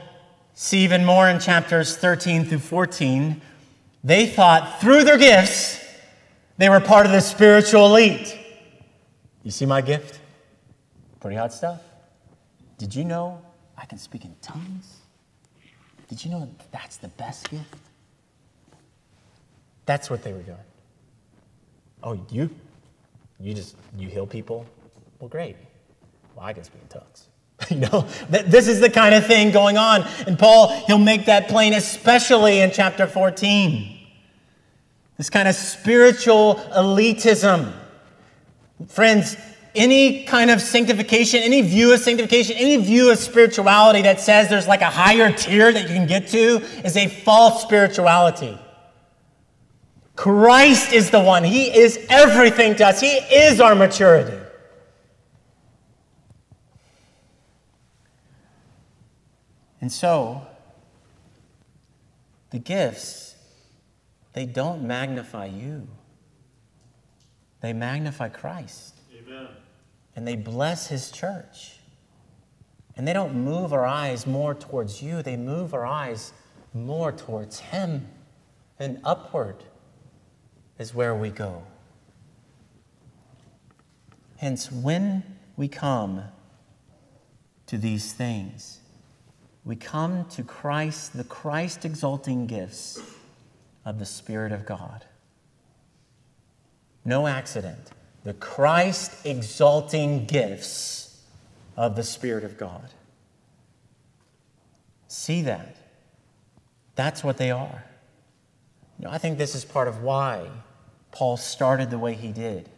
[0.55, 3.39] see even more in chapters 13 through 14,
[4.03, 5.83] they thought through their gifts
[6.57, 8.35] they were part of the spiritual elite.
[9.43, 10.19] You see my gift?
[11.19, 11.81] Pretty hot stuff.
[12.79, 13.39] Did you know
[13.77, 15.01] I can speak in tongues?
[16.07, 17.75] Did you know that's the best gift?
[19.85, 20.57] That's what they were doing.
[22.01, 22.49] Oh, you?
[23.39, 24.65] You just, you heal people?
[25.19, 25.57] Well, great.
[26.35, 27.27] Well, I can speak in tongues.
[27.71, 30.07] you know, this is the kind of thing going on.
[30.25, 33.97] And Paul, he'll make that plain, especially in chapter 14.
[35.17, 37.73] This kind of spiritual elitism.
[38.87, 39.35] Friends,
[39.75, 44.67] any kind of sanctification, any view of sanctification, any view of spirituality that says there's
[44.67, 48.57] like a higher tier that you can get to is a false spirituality.
[50.15, 51.43] Christ is the one.
[51.43, 52.99] He is everything to us.
[52.99, 54.46] He is our maturity.
[59.87, 60.45] And so,
[62.49, 63.37] the gifts,
[64.33, 65.87] they don't magnify you,
[67.61, 68.95] they magnify Christ.
[69.17, 69.47] Amen.
[70.13, 71.77] And they bless his church.
[72.97, 76.33] And they don't move our eyes more towards you, they move our eyes
[76.73, 78.09] more towards him
[78.79, 79.63] and upward
[80.77, 81.63] is where we go.
[84.35, 85.23] Hence, when
[85.55, 86.23] we come
[87.67, 88.81] to these things,
[89.67, 93.01] we come to Christ, the Christ exalting gifts
[93.83, 95.03] of the Spirit of God.
[97.03, 97.91] No accident.
[98.23, 101.21] The Christ exalting gifts
[101.75, 102.89] of the Spirit of God.
[105.09, 105.75] See that.
[106.95, 107.83] That's what they are.
[108.97, 110.47] You know, I think this is part of why
[111.11, 112.69] Paul started the way he did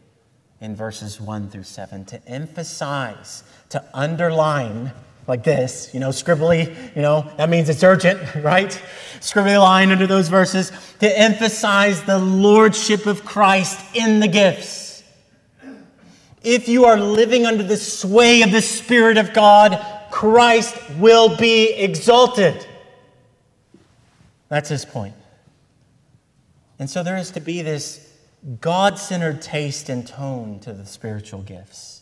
[0.60, 4.92] in verses 1 through 7 to emphasize, to underline
[5.30, 8.70] like this, you know, scribbly, you know, that means it's urgent, right?
[9.22, 15.04] Scribbly line under those verses to emphasize the lordship of Christ in the gifts.
[16.42, 21.74] If you are living under the sway of the Spirit of God, Christ will be
[21.74, 22.66] exalted.
[24.48, 25.16] That's his point.
[26.80, 28.10] And so there is to be this
[28.62, 31.99] God centered taste and tone to the spiritual gifts.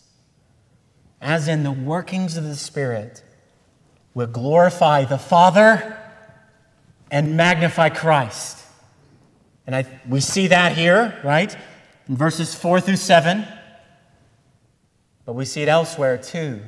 [1.21, 3.23] As in, the workings of the Spirit
[4.13, 5.97] will glorify the Father
[7.09, 8.65] and magnify Christ.
[9.65, 11.55] And I, we see that here, right?
[12.07, 13.45] In verses 4 through 7.
[15.25, 16.61] But we see it elsewhere too.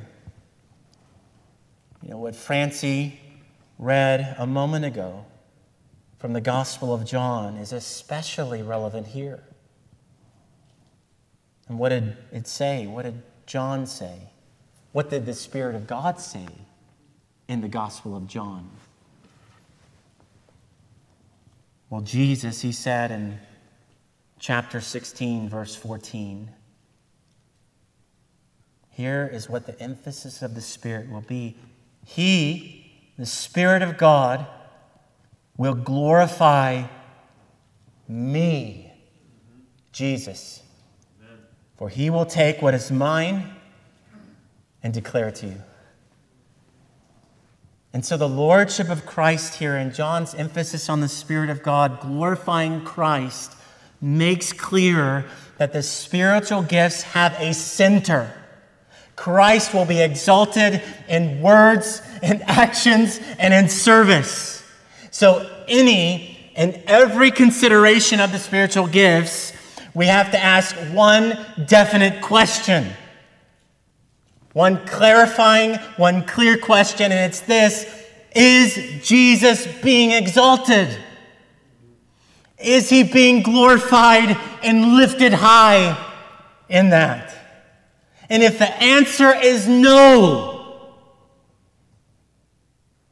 [2.02, 3.18] You know, what Francie
[3.78, 5.24] read a moment ago
[6.18, 9.42] from the Gospel of John is especially relevant here.
[11.68, 12.86] And what did it say?
[12.86, 14.29] What did John say?
[14.92, 16.46] What did the Spirit of God say
[17.48, 18.68] in the Gospel of John?
[21.88, 23.38] Well, Jesus, he said in
[24.38, 26.50] chapter 16, verse 14,
[28.90, 31.56] here is what the emphasis of the Spirit will be.
[32.04, 34.46] He, the Spirit of God,
[35.56, 36.84] will glorify
[38.08, 38.92] me,
[39.92, 40.62] Jesus
[41.80, 43.56] for he will take what is mine
[44.82, 45.62] and declare to you.
[47.92, 52.00] And so, the Lordship of Christ here and John's emphasis on the Spirit of God
[52.00, 53.56] glorifying Christ
[54.00, 55.26] makes clear
[55.58, 58.32] that the spiritual gifts have a center.
[59.16, 64.64] Christ will be exalted in words, in actions, and in service.
[65.10, 69.52] So, any and every consideration of the spiritual gifts
[69.94, 72.86] we have to ask one definite question.
[74.52, 77.86] One clarifying, one clear question, and it's this
[78.34, 80.88] Is Jesus being exalted?
[82.58, 85.96] Is he being glorified and lifted high
[86.68, 87.34] in that?
[88.28, 90.88] And if the answer is no,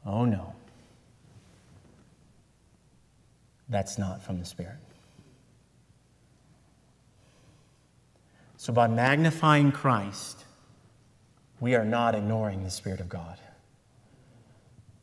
[0.05, 0.53] oh no,
[3.67, 4.75] that's not from the Spirit.
[8.57, 10.38] So, by magnifying Christ,
[11.59, 13.37] we are not ignoring the Spirit of God.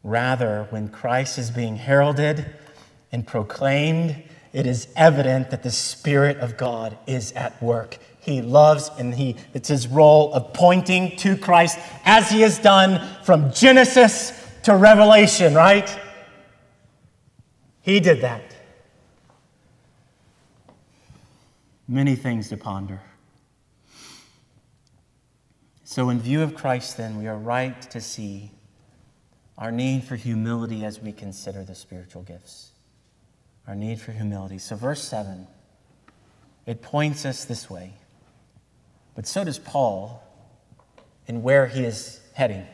[0.02, 2.46] Rather, when Christ is being heralded
[3.12, 7.98] and proclaimed, it is evident that the Spirit of God is at work.
[8.20, 13.07] He loves and he, it's his role of pointing to Christ as he has done
[13.22, 14.32] from Genesis
[14.62, 15.88] to Revelation, right?
[17.82, 18.42] He did that.
[21.88, 23.00] Many things to ponder.
[25.97, 28.51] So, in view of Christ, then, we are right to see
[29.57, 32.72] our need for humility as we consider the spiritual gifts.
[33.66, 34.59] Our need for humility.
[34.59, 35.47] So, verse 7,
[36.66, 37.94] it points us this way.
[39.14, 40.22] But so does Paul
[41.28, 42.66] in where he is heading.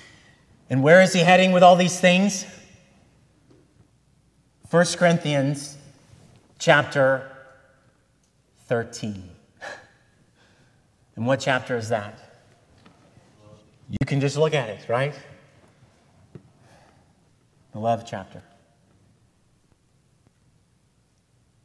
[0.70, 2.44] and where is he heading with all these things?
[4.72, 5.78] 1 Corinthians
[6.58, 7.30] chapter
[8.66, 9.30] 13.
[11.14, 12.29] And what chapter is that?
[13.90, 15.14] You can just look at it, right?
[17.72, 18.42] The love chapter.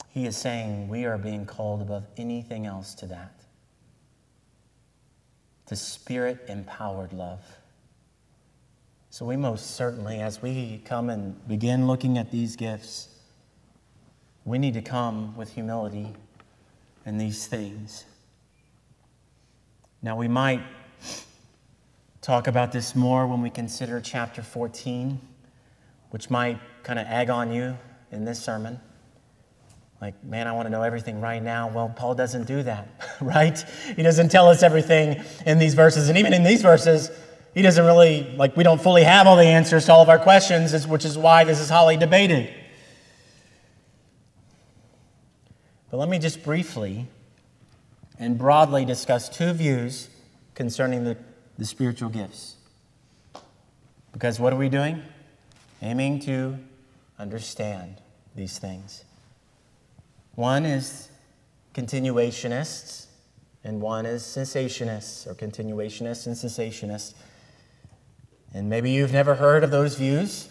[0.10, 3.40] He is saying we are being called above anything else to that.
[5.68, 7.42] To spirit empowered love.
[9.10, 13.10] So, we most certainly, as we come and begin looking at these gifts,
[14.44, 16.14] we need to come with humility
[17.06, 18.04] in these things.
[20.02, 20.62] Now, we might
[22.26, 25.22] talk about this more when we consider chapter 14,
[26.10, 27.78] which might kind of egg on you
[28.12, 28.80] in this sermon.
[30.02, 31.70] Like, man, I want to know everything right now.
[31.70, 32.90] Well, Paul doesn't do that,
[33.22, 33.64] right?
[33.96, 36.10] He doesn't tell us everything in these verses.
[36.10, 37.12] And even in these verses,
[37.54, 40.18] he doesn't really, like, we don't fully have all the answers to all of our
[40.18, 42.52] questions, which is why this is highly debated.
[45.92, 47.06] But let me just briefly
[48.18, 50.10] and broadly discuss two views
[50.56, 51.18] concerning the,
[51.58, 52.56] the spiritual gifts.
[54.12, 55.02] Because what are we doing?
[55.82, 56.58] Aiming to
[57.20, 58.02] understand
[58.36, 59.04] these things.
[60.36, 61.10] One is
[61.74, 63.08] continuationists,
[63.64, 67.14] and one is cessationists, or continuationists and cessationists.
[68.54, 70.50] And maybe you've never heard of those views,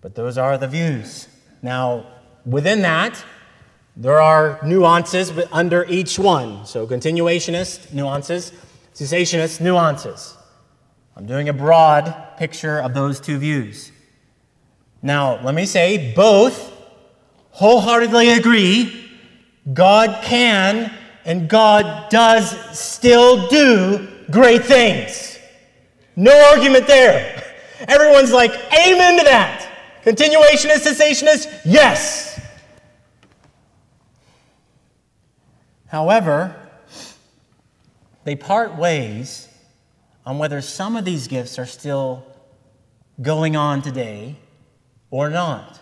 [0.00, 1.28] but those are the views.
[1.62, 2.06] Now,
[2.44, 3.24] within that,
[3.96, 6.66] there are nuances under each one.
[6.66, 8.52] So, continuationist, nuances,
[8.96, 10.34] cessationist, nuances.
[11.16, 13.92] I'm doing a broad picture of those two views.
[15.02, 16.72] Now, let me say both
[17.50, 19.10] wholeheartedly agree
[19.72, 20.90] God can
[21.26, 25.38] and God does still do great things.
[26.14, 27.44] No argument there.
[27.88, 29.68] Everyone's like, amen to that.
[30.04, 32.40] Continuationist, cessationist, yes.
[35.88, 36.65] However,
[38.26, 39.48] they part ways
[40.26, 42.26] on whether some of these gifts are still
[43.22, 44.36] going on today
[45.10, 45.80] or not.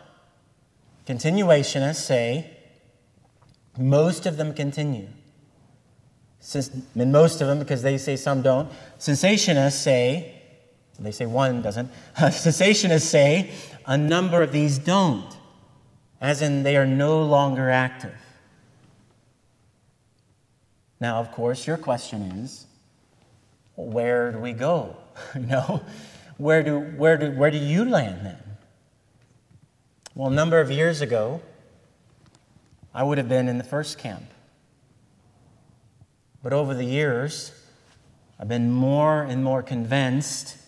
[1.06, 2.50] Continuationists say
[3.78, 5.08] most of them continue
[6.52, 10.42] and most of them, because they say some don't, cessationists say,
[10.98, 13.52] they say one doesn't, cessationists say
[13.86, 15.34] a number of these don't,
[16.20, 18.14] as in they are no longer active.
[21.00, 22.66] Now, of course, your question is,
[23.76, 24.96] where do we go?
[25.34, 25.82] you know,
[26.36, 28.42] where do, where, do, where do you land then?
[30.14, 31.40] Well, a number of years ago,
[32.94, 34.24] I would have been in the first camp.
[36.42, 37.50] But over the years,
[38.38, 40.58] I've been more and more convinced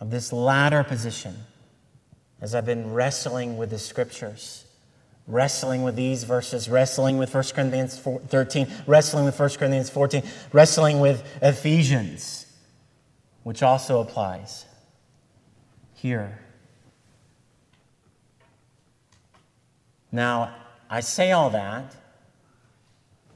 [0.00, 1.36] of this latter position
[2.40, 4.63] as I've been wrestling with the scriptures,
[5.26, 10.22] wrestling with these verses, wrestling with 1 Corinthians 13, wrestling with 1 Corinthians 14,
[10.52, 12.46] wrestling with Ephesians,
[13.42, 14.66] which also applies
[15.94, 16.38] here.
[20.12, 20.54] Now,
[20.90, 21.94] I say all that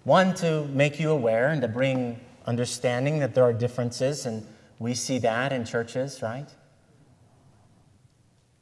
[0.09, 4.43] one, to make you aware and to bring understanding that there are differences, and
[4.79, 6.49] we see that in churches, right?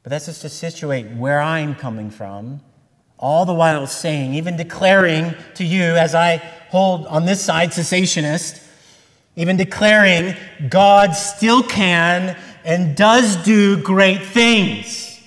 [0.03, 2.59] But that's just to situate where I'm coming from,
[3.19, 6.37] all the while saying, even declaring to you, as I
[6.69, 8.63] hold on this side, cessationist,
[9.35, 10.35] even declaring
[10.69, 15.19] God still can and does do great things.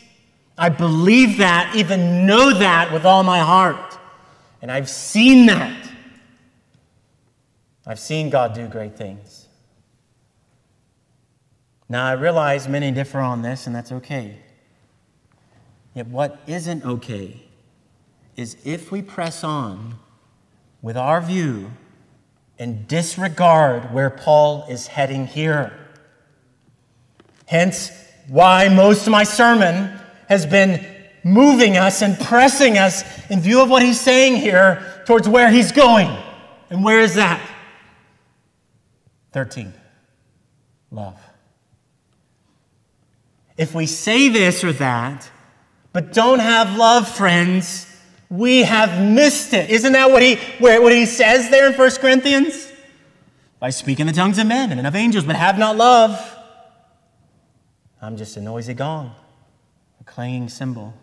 [0.56, 3.98] I believe that, even know that with all my heart.
[4.62, 5.88] And I've seen that.
[7.86, 9.48] I've seen God do great things.
[11.88, 14.36] Now, I realize many differ on this, and that's okay.
[15.94, 17.42] Yet, what isn't okay
[18.40, 19.96] is if we press on
[20.80, 21.70] with our view
[22.58, 25.78] and disregard where Paul is heading here.
[27.44, 27.90] Hence,
[28.28, 29.94] why most of my sermon
[30.26, 30.86] has been
[31.22, 35.70] moving us and pressing us in view of what he's saying here towards where he's
[35.70, 36.08] going.
[36.70, 37.46] And where is that?
[39.32, 39.74] 13.
[40.90, 41.20] Love.
[43.58, 45.30] If we say this or that,
[45.92, 47.86] but don't have love, friends,
[48.30, 49.68] we have missed it.
[49.70, 52.70] Isn't that what he, what he says there in 1 Corinthians?
[53.60, 56.38] I speak in the tongues of men and of angels, but have not love.
[58.00, 59.14] I'm just a noisy gong,
[60.00, 60.94] a clanging cymbal.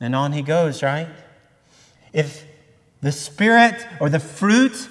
[0.00, 1.08] And on he goes, right?
[2.12, 2.44] If
[3.02, 4.88] the Spirit or the fruit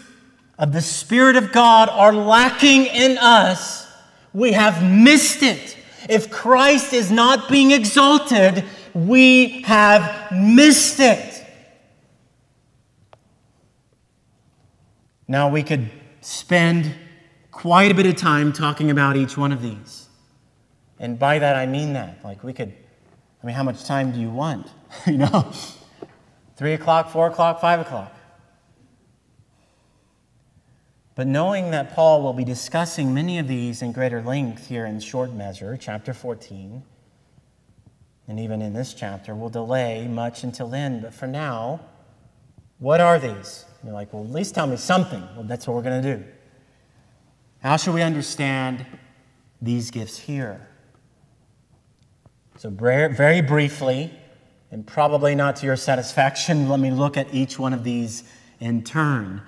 [0.57, 3.91] of the Spirit of God are lacking in us,
[4.34, 5.76] we have missed it.
[6.07, 8.63] If Christ is not being exalted,
[8.93, 11.45] we have missed it.
[15.27, 15.89] Now, we could
[16.21, 16.91] spend
[17.51, 20.07] quite a bit of time talking about each one of these.
[20.99, 22.23] And by that, I mean that.
[22.23, 22.73] Like, we could,
[23.41, 24.67] I mean, how much time do you want?
[25.05, 25.51] you know,
[26.55, 28.15] three o'clock, four o'clock, five o'clock.
[31.15, 34.99] But knowing that Paul will be discussing many of these in greater length here in
[35.01, 36.81] short measure, chapter 14,
[38.30, 41.01] and even in this chapter, we'll delay much until then.
[41.01, 41.80] But for now,
[42.77, 43.65] what are these?
[43.84, 45.27] You're like, well, at least tell me something.
[45.36, 46.23] Well, that's what we're going to do.
[47.63, 48.86] How should we understand
[49.59, 50.67] these gifts here?
[52.57, 54.13] So, very briefly,
[54.69, 58.23] and probably not to your satisfaction, let me look at each one of these
[58.59, 59.41] in turn.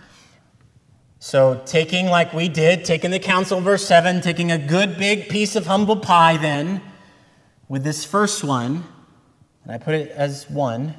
[1.20, 5.56] So, taking like we did, taking the counsel, verse 7, taking a good big piece
[5.56, 6.82] of humble pie, then,
[7.72, 8.84] with this first one,
[9.64, 10.94] and I put it as one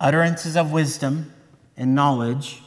[0.00, 1.32] utterances of wisdom
[1.76, 2.64] and knowledge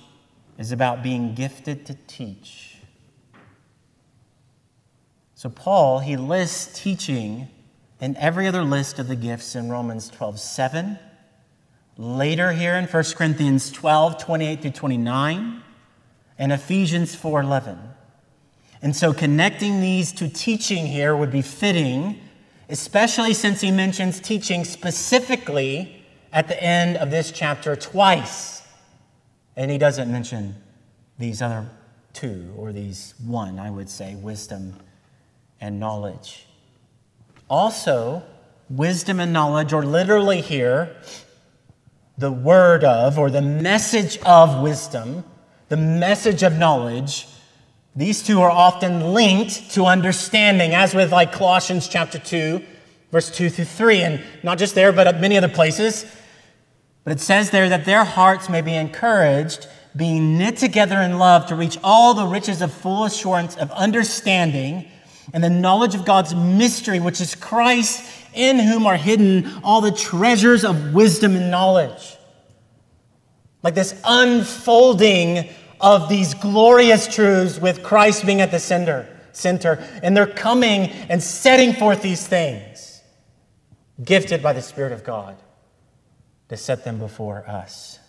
[0.58, 2.78] is about being gifted to teach.
[5.36, 7.50] So, Paul, he lists teaching
[8.00, 10.98] in every other list of the gifts in Romans 12 7.
[11.98, 15.64] Later, here in 1 Corinthians 12 28 through 29,
[16.38, 17.78] and Ephesians 4 11.
[18.82, 22.22] And so, connecting these to teaching here would be fitting,
[22.70, 28.62] especially since he mentions teaching specifically at the end of this chapter twice.
[29.56, 30.56] And he doesn't mention
[31.18, 31.68] these other
[32.14, 34.76] two, or these one, I would say, wisdom
[35.60, 36.46] and knowledge.
[37.50, 38.24] Also,
[38.70, 40.96] wisdom and knowledge, or literally here,
[42.18, 45.24] the word of, or the message of wisdom,
[45.70, 47.28] the message of knowledge,
[48.00, 52.64] these two are often linked to understanding, as with like Colossians chapter 2,
[53.12, 56.06] verse 2 through 3, and not just there, but at many other places.
[57.04, 61.48] But it says there that their hearts may be encouraged, being knit together in love
[61.48, 64.88] to reach all the riches of full assurance of understanding
[65.34, 69.92] and the knowledge of God's mystery, which is Christ, in whom are hidden all the
[69.92, 72.16] treasures of wisdom and knowledge.
[73.62, 75.50] Like this unfolding
[75.80, 81.22] of these glorious truths with Christ being at the center, center, and they're coming and
[81.22, 83.02] setting forth these things,
[84.04, 85.38] gifted by the Spirit of God
[86.50, 88.00] to set them before us.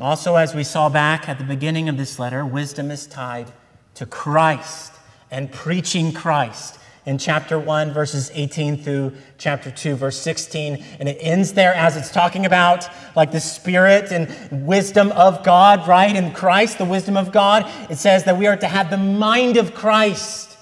[0.00, 3.52] Also, as we saw back at the beginning of this letter, wisdom is tied
[3.94, 4.92] to Christ
[5.30, 10.84] and preaching Christ in chapter 1, verses 18 through chapter 2, verse 16.
[10.98, 15.88] And it ends there as it's talking about like the spirit and wisdom of God,
[15.88, 16.14] right?
[16.14, 17.70] In Christ, the wisdom of God.
[17.90, 20.58] It says that we are to have the mind of Christ.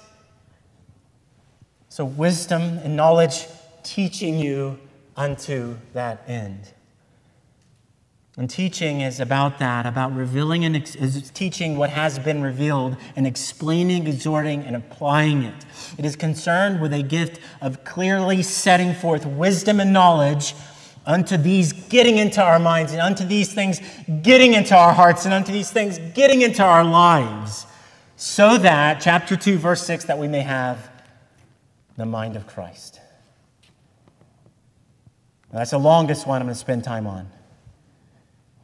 [1.89, 3.47] So, wisdom and knowledge
[3.83, 4.79] teaching you
[5.17, 6.71] unto that end.
[8.39, 12.95] And teaching is about that, about revealing and ex- is teaching what has been revealed
[13.17, 15.65] and explaining, exhorting, and applying it.
[15.97, 20.55] It is concerned with a gift of clearly setting forth wisdom and knowledge
[21.05, 23.81] unto these getting into our minds and unto these things
[24.21, 27.65] getting into our hearts and unto these things getting into our lives.
[28.15, 30.89] So that, chapter 2, verse 6, that we may have
[31.97, 33.01] the mind of Christ.
[35.51, 37.29] Now, that's the longest one I'm going to spend time on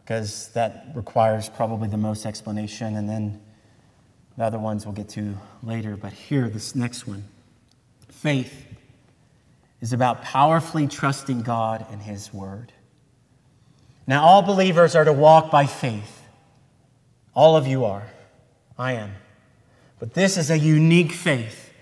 [0.06, 3.42] because that requires probably the most explanation, and then
[4.38, 5.98] the other ones we'll get to later.
[5.98, 7.24] But here, this next one
[8.10, 8.66] faith
[9.82, 12.72] is about powerfully trusting God and His Word.
[14.06, 16.22] Now, all believers are to walk by faith.
[17.34, 18.04] All of you are.
[18.78, 19.12] I am.
[20.00, 21.74] But this is a unique faith,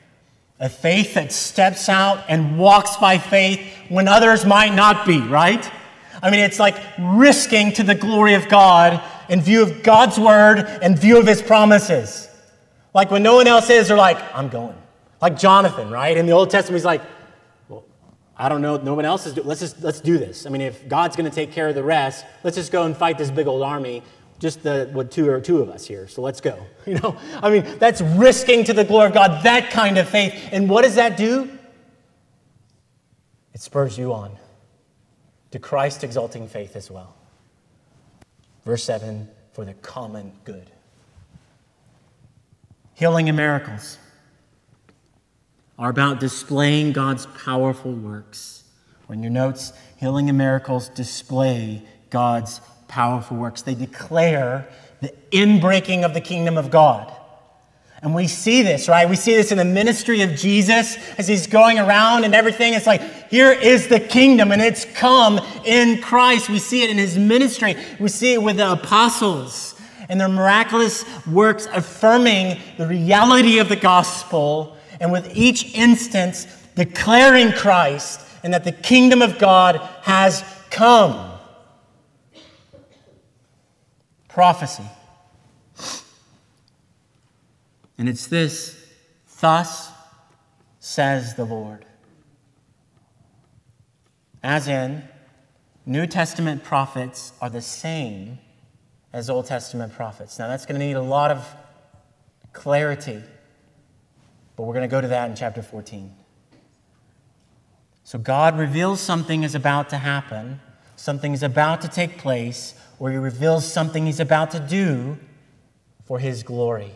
[0.62, 3.60] a faith that steps out and walks by faith
[3.90, 5.70] when others might not be, right?
[6.24, 10.60] I mean, it's like risking to the glory of God in view of God's word
[10.82, 12.30] and view of his promises.
[12.94, 14.76] Like when no one else is, they're like, I'm going.
[15.22, 16.16] Like Jonathan, right?
[16.16, 17.02] In the Old Testament, he's like,
[17.68, 17.84] well,
[18.38, 20.46] I don't know, no one else is let's just let's do this.
[20.46, 22.96] I mean, if God's going to take care of the rest, let's just go and
[22.96, 24.02] fight this big old army.
[24.40, 26.08] Just the what two or two of us here.
[26.08, 26.58] So let's go.
[26.86, 30.50] You know, I mean, that's risking to the glory of God, that kind of faith.
[30.52, 31.50] And what does that do?
[33.54, 34.38] It spurs you on
[35.54, 37.14] to Christ exalting faith as well.
[38.66, 40.72] Verse 7 for the common good.
[42.96, 44.00] Healing and miracles
[45.78, 48.64] are about displaying God's powerful works.
[49.08, 53.62] Or in your notes, healing and miracles display God's powerful works.
[53.62, 54.68] They declare
[55.02, 57.16] the inbreaking of the kingdom of God.
[58.04, 59.10] And we see this, right?
[59.10, 62.74] We see this in the ministry of Jesus as he's going around and everything.
[62.74, 66.50] It's like, here is the kingdom and it's come in Christ.
[66.50, 67.78] We see it in his ministry.
[68.02, 69.80] We see it with the apostles
[70.10, 76.46] and their miraculous works affirming the reality of the gospel and with each instance
[76.76, 81.32] declaring Christ and that the kingdom of God has come.
[84.28, 84.84] Prophecy.
[87.98, 88.80] And it's this
[89.40, 89.92] Thus
[90.80, 91.86] says the Lord.
[94.42, 95.04] As in,
[95.86, 98.40] New Testament prophets are the same
[99.12, 100.40] as Old Testament prophets.
[100.40, 101.48] Now, that's going to need a lot of
[102.52, 103.22] clarity
[104.56, 106.14] but we're going to go to that in chapter 14.
[108.04, 110.60] So God reveals something is about to happen,
[110.96, 115.18] something is about to take place, or he reveals something he's about to do
[116.06, 116.92] for his glory,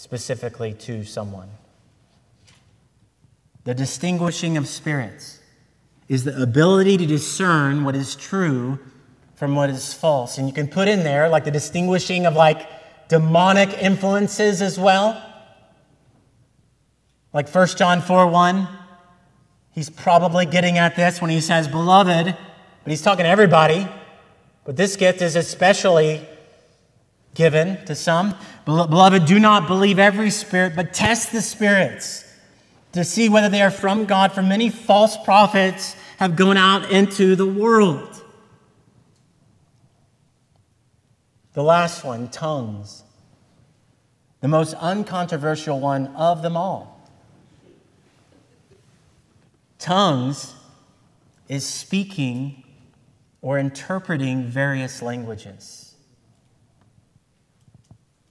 [0.00, 1.50] specifically to someone.
[3.64, 5.40] The distinguishing of spirits
[6.08, 8.78] is the ability to discern what is true
[9.34, 10.38] from what is false.
[10.38, 12.66] And you can put in there like the distinguishing of like
[13.10, 15.22] demonic influences as well.
[17.34, 18.68] Like 1 John 4 1,
[19.72, 23.86] he's probably getting at this when he says, Beloved, but he's talking to everybody.
[24.64, 26.26] But this gift is especially
[27.34, 28.34] given to some.
[28.64, 32.24] Beloved, do not believe every spirit, but test the spirits
[32.92, 37.36] to see whether they are from God, for many false prophets have gone out into
[37.36, 38.22] the world.
[41.52, 43.04] The last one, tongues,
[44.40, 47.00] the most uncontroversial one of them all.
[49.78, 50.54] Tongues
[51.48, 52.64] is speaking
[53.40, 55.89] or interpreting various languages.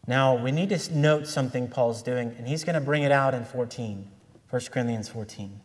[0.10, 3.36] Now, we need to note something Paul's doing, and he's going to bring it out
[3.36, 4.10] in 14,
[4.50, 5.62] 1 Corinthians 14.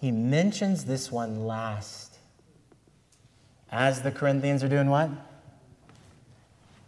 [0.00, 2.18] He mentions this one last.
[3.70, 5.08] As the Corinthians are doing what?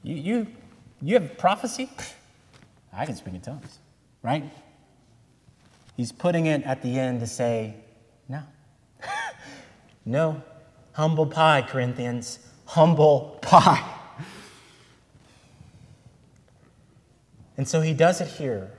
[0.02, 0.46] You, you,
[1.00, 1.88] you have prophecy?
[2.92, 3.78] I can speak in tongues,
[4.24, 4.42] right?
[5.96, 7.76] He's putting it at the end to say,
[8.28, 8.42] no.
[10.04, 10.42] no.
[10.94, 12.40] Humble pie, Corinthians.
[12.64, 13.91] Humble pie.
[17.62, 18.72] And so he does it here,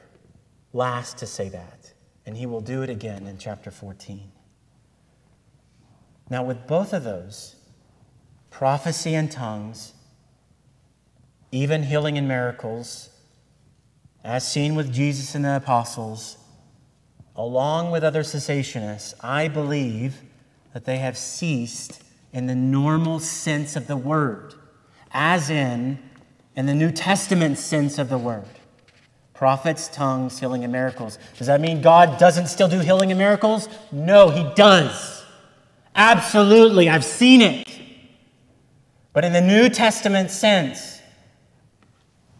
[0.73, 1.93] last to say that.
[2.25, 4.29] And he will do it again in chapter 14.
[6.29, 7.55] Now, with both of those,
[8.49, 9.93] prophecy and tongues,
[11.49, 13.09] even healing and miracles,
[14.21, 16.35] as seen with Jesus and the apostles,
[17.37, 20.23] along with other cessationists, I believe
[20.73, 22.03] that they have ceased
[22.33, 24.55] in the normal sense of the word,
[25.13, 25.99] as in
[26.53, 28.59] in the New Testament sense of the word.
[29.43, 31.19] Prophets, tongues, healing, and miracles.
[31.37, 33.67] Does that mean God doesn't still do healing and miracles?
[33.91, 35.25] No, He does.
[35.93, 36.87] Absolutely.
[36.87, 37.67] I've seen it.
[39.11, 41.01] But in the New Testament sense,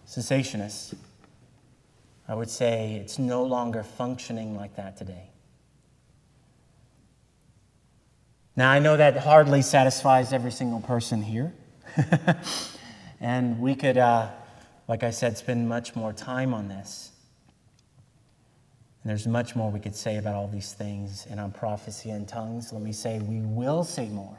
[0.08, 0.96] cessationists
[2.26, 5.28] I would say it's no longer functioning like that today.
[8.56, 11.54] Now, I know that hardly satisfies every single person here.
[13.20, 14.30] and we could, uh,
[14.88, 17.12] like I said, spend much more time on this.
[19.04, 21.28] And there's much more we could say about all these things.
[21.30, 24.38] And on prophecy and tongues, let me say we will say more.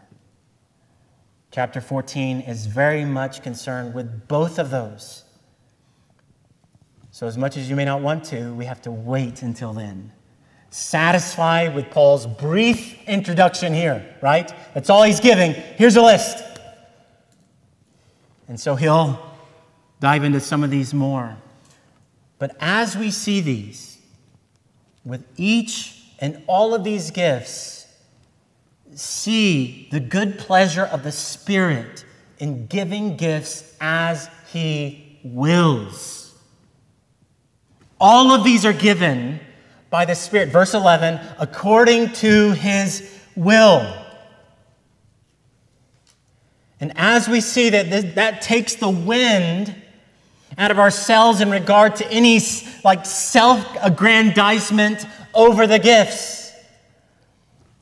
[1.50, 5.24] Chapter 14 is very much concerned with both of those.
[7.10, 10.10] So, as much as you may not want to, we have to wait until then.
[10.70, 14.52] Satisfied with Paul's brief introduction here, right?
[14.74, 15.52] That's all he's giving.
[15.52, 16.42] Here's a list.
[18.48, 19.33] And so he'll
[20.04, 21.34] dive into some of these more.
[22.38, 23.96] But as we see these,
[25.02, 27.86] with each and all of these gifts,
[28.94, 32.04] see the good pleasure of the Spirit
[32.38, 36.34] in giving gifts as He wills.
[37.98, 39.40] All of these are given
[39.88, 40.50] by the Spirit.
[40.50, 44.04] Verse 11, according to his will.
[46.78, 49.74] And as we see that that takes the wind
[50.56, 52.40] out of ourselves in regard to any
[52.84, 56.52] like self-aggrandizement over the gifts.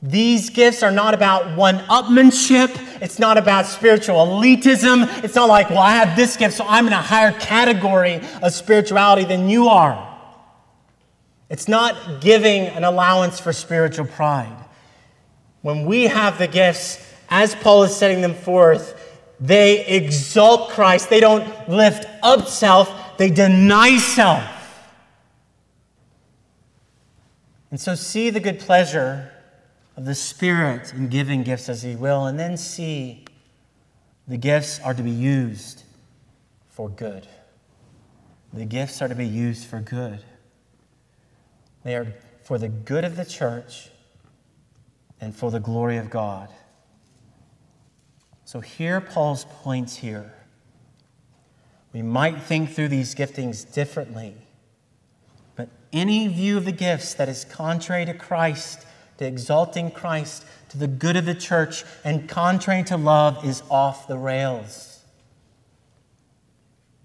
[0.01, 2.69] These gifts are not about one upmanship.
[3.01, 5.23] It's not about spiritual elitism.
[5.23, 8.51] It's not like, well, I have this gift, so I'm in a higher category of
[8.51, 10.09] spirituality than you are.
[11.49, 14.57] It's not giving an allowance for spiritual pride.
[15.61, 16.99] When we have the gifts,
[17.29, 18.99] as Paul is setting them forth,
[19.39, 21.09] they exalt Christ.
[21.09, 24.49] They don't lift up self, they deny self.
[27.71, 29.31] And so, see the good pleasure
[29.97, 33.25] of the Spirit in giving gifts as He will, and then see
[34.27, 35.83] the gifts are to be used
[36.69, 37.27] for good.
[38.53, 40.23] The gifts are to be used for good.
[41.83, 42.13] They are
[42.43, 43.89] for the good of the church
[45.19, 46.49] and for the glory of God.
[48.53, 50.31] So, here Paul's points here.
[51.91, 54.35] We might think through these giftings differently,
[55.55, 58.85] but any view of the gifts that is contrary to Christ,
[59.17, 64.07] to exalting Christ, to the good of the church, and contrary to love is off
[64.07, 64.99] the rails.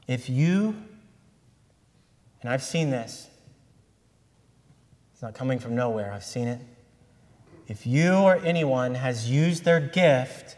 [0.06, 0.76] If you,
[2.42, 3.26] and I've seen this,
[5.14, 6.60] it's not coming from nowhere, I've seen it.
[7.68, 10.56] If you or anyone has used their gift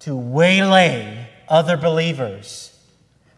[0.00, 2.76] to waylay other believers,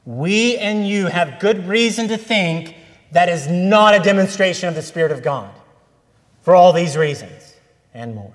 [0.04, 2.76] we and you have good reason to think
[3.12, 5.52] that is not a demonstration of the Spirit of God
[6.42, 7.54] for all these reasons
[7.92, 8.34] and more.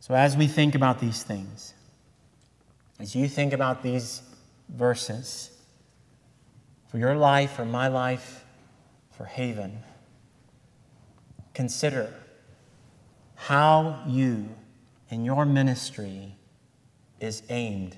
[0.00, 1.74] So, as we think about these things,
[3.00, 4.22] as you think about these
[4.68, 5.50] verses
[6.88, 8.44] for your life, for my life,
[9.10, 9.78] for Haven,
[11.54, 12.12] consider
[13.36, 14.48] how you
[15.10, 16.36] and your ministry
[17.20, 17.96] is aimed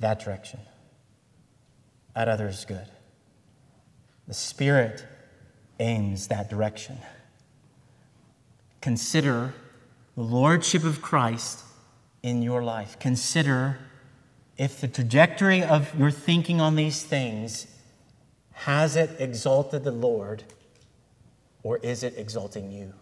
[0.00, 0.60] that direction
[2.14, 2.86] at others' good.
[4.28, 5.04] The Spirit
[5.78, 6.98] aims that direction.
[8.80, 9.54] Consider
[10.14, 11.64] the Lordship of Christ
[12.22, 12.98] in your life.
[12.98, 13.78] Consider
[14.58, 17.66] if the trajectory of your thinking on these things
[18.52, 20.44] has it exalted the Lord
[21.62, 22.94] or is it exalting you?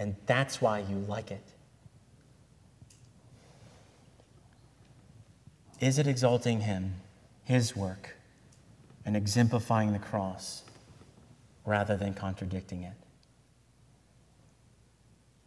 [0.00, 1.44] And that's why you like it.
[5.78, 6.94] Is it exalting Him,
[7.44, 8.16] His work,
[9.04, 10.62] and exemplifying the cross
[11.66, 12.94] rather than contradicting it?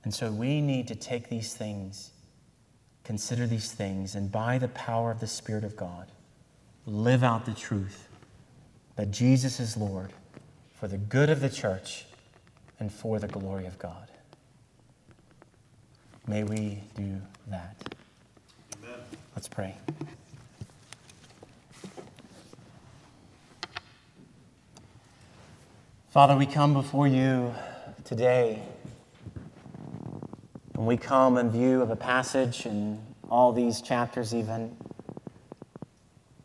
[0.04, 2.12] And so we need to take these things,
[3.04, 6.12] consider these things, and by the power of the Spirit of God,
[6.86, 8.08] live out the truth
[8.98, 10.14] that Jesus is Lord
[10.76, 12.06] for the good of the church
[12.80, 14.10] and for the glory of God.
[16.26, 17.96] May we do that.
[18.82, 19.00] Amen.
[19.36, 19.76] Let's pray.
[26.12, 27.54] Father, we come before you
[28.06, 28.64] today,
[30.76, 34.78] and we come in view of a passage and all these chapters, even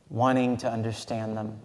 [0.09, 1.61] wanting to understand them,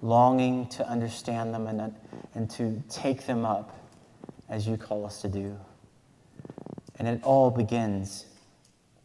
[0.00, 1.94] longing to understand them, and,
[2.34, 3.76] and to take them up
[4.48, 5.58] as you call us to do.
[7.02, 8.26] And it all begins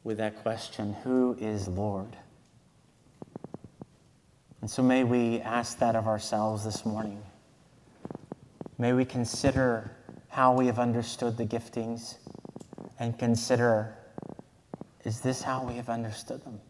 [0.04, 2.16] with that question Who is Lord?
[4.62, 7.20] And so may we ask that of ourselves this morning.
[8.78, 9.89] May we consider
[10.28, 12.18] how we have understood the giftings
[13.00, 13.95] and consider
[15.04, 16.62] is this how we have understood them?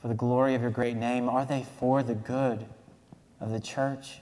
[0.00, 2.64] For the glory of your great name, are they for the good
[3.40, 4.20] of the church?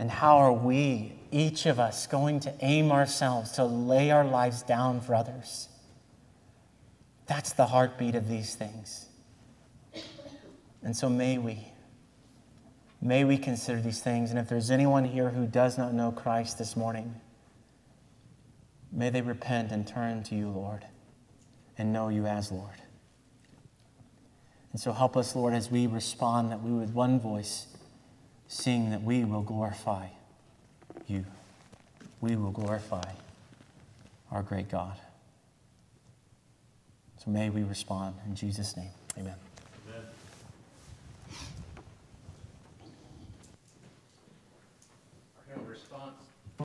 [0.00, 4.62] And how are we each of us going to aim ourselves to lay our lives
[4.62, 5.68] down for others.
[7.26, 9.06] That's the heartbeat of these things.
[10.82, 11.66] And so may we.
[13.00, 14.30] May we consider these things.
[14.30, 17.14] And if there's anyone here who does not know Christ this morning,
[18.92, 20.86] may they repent and turn to you, Lord,
[21.78, 22.82] and know you as Lord.
[24.72, 27.66] And so help us, Lord, as we respond, that we with one voice
[28.46, 30.08] sing that we will glorify
[31.08, 31.24] you,
[32.20, 33.12] we will glorify
[34.30, 34.96] our great God.
[37.24, 38.90] So may we respond in Jesus' name.
[39.18, 39.34] Amen.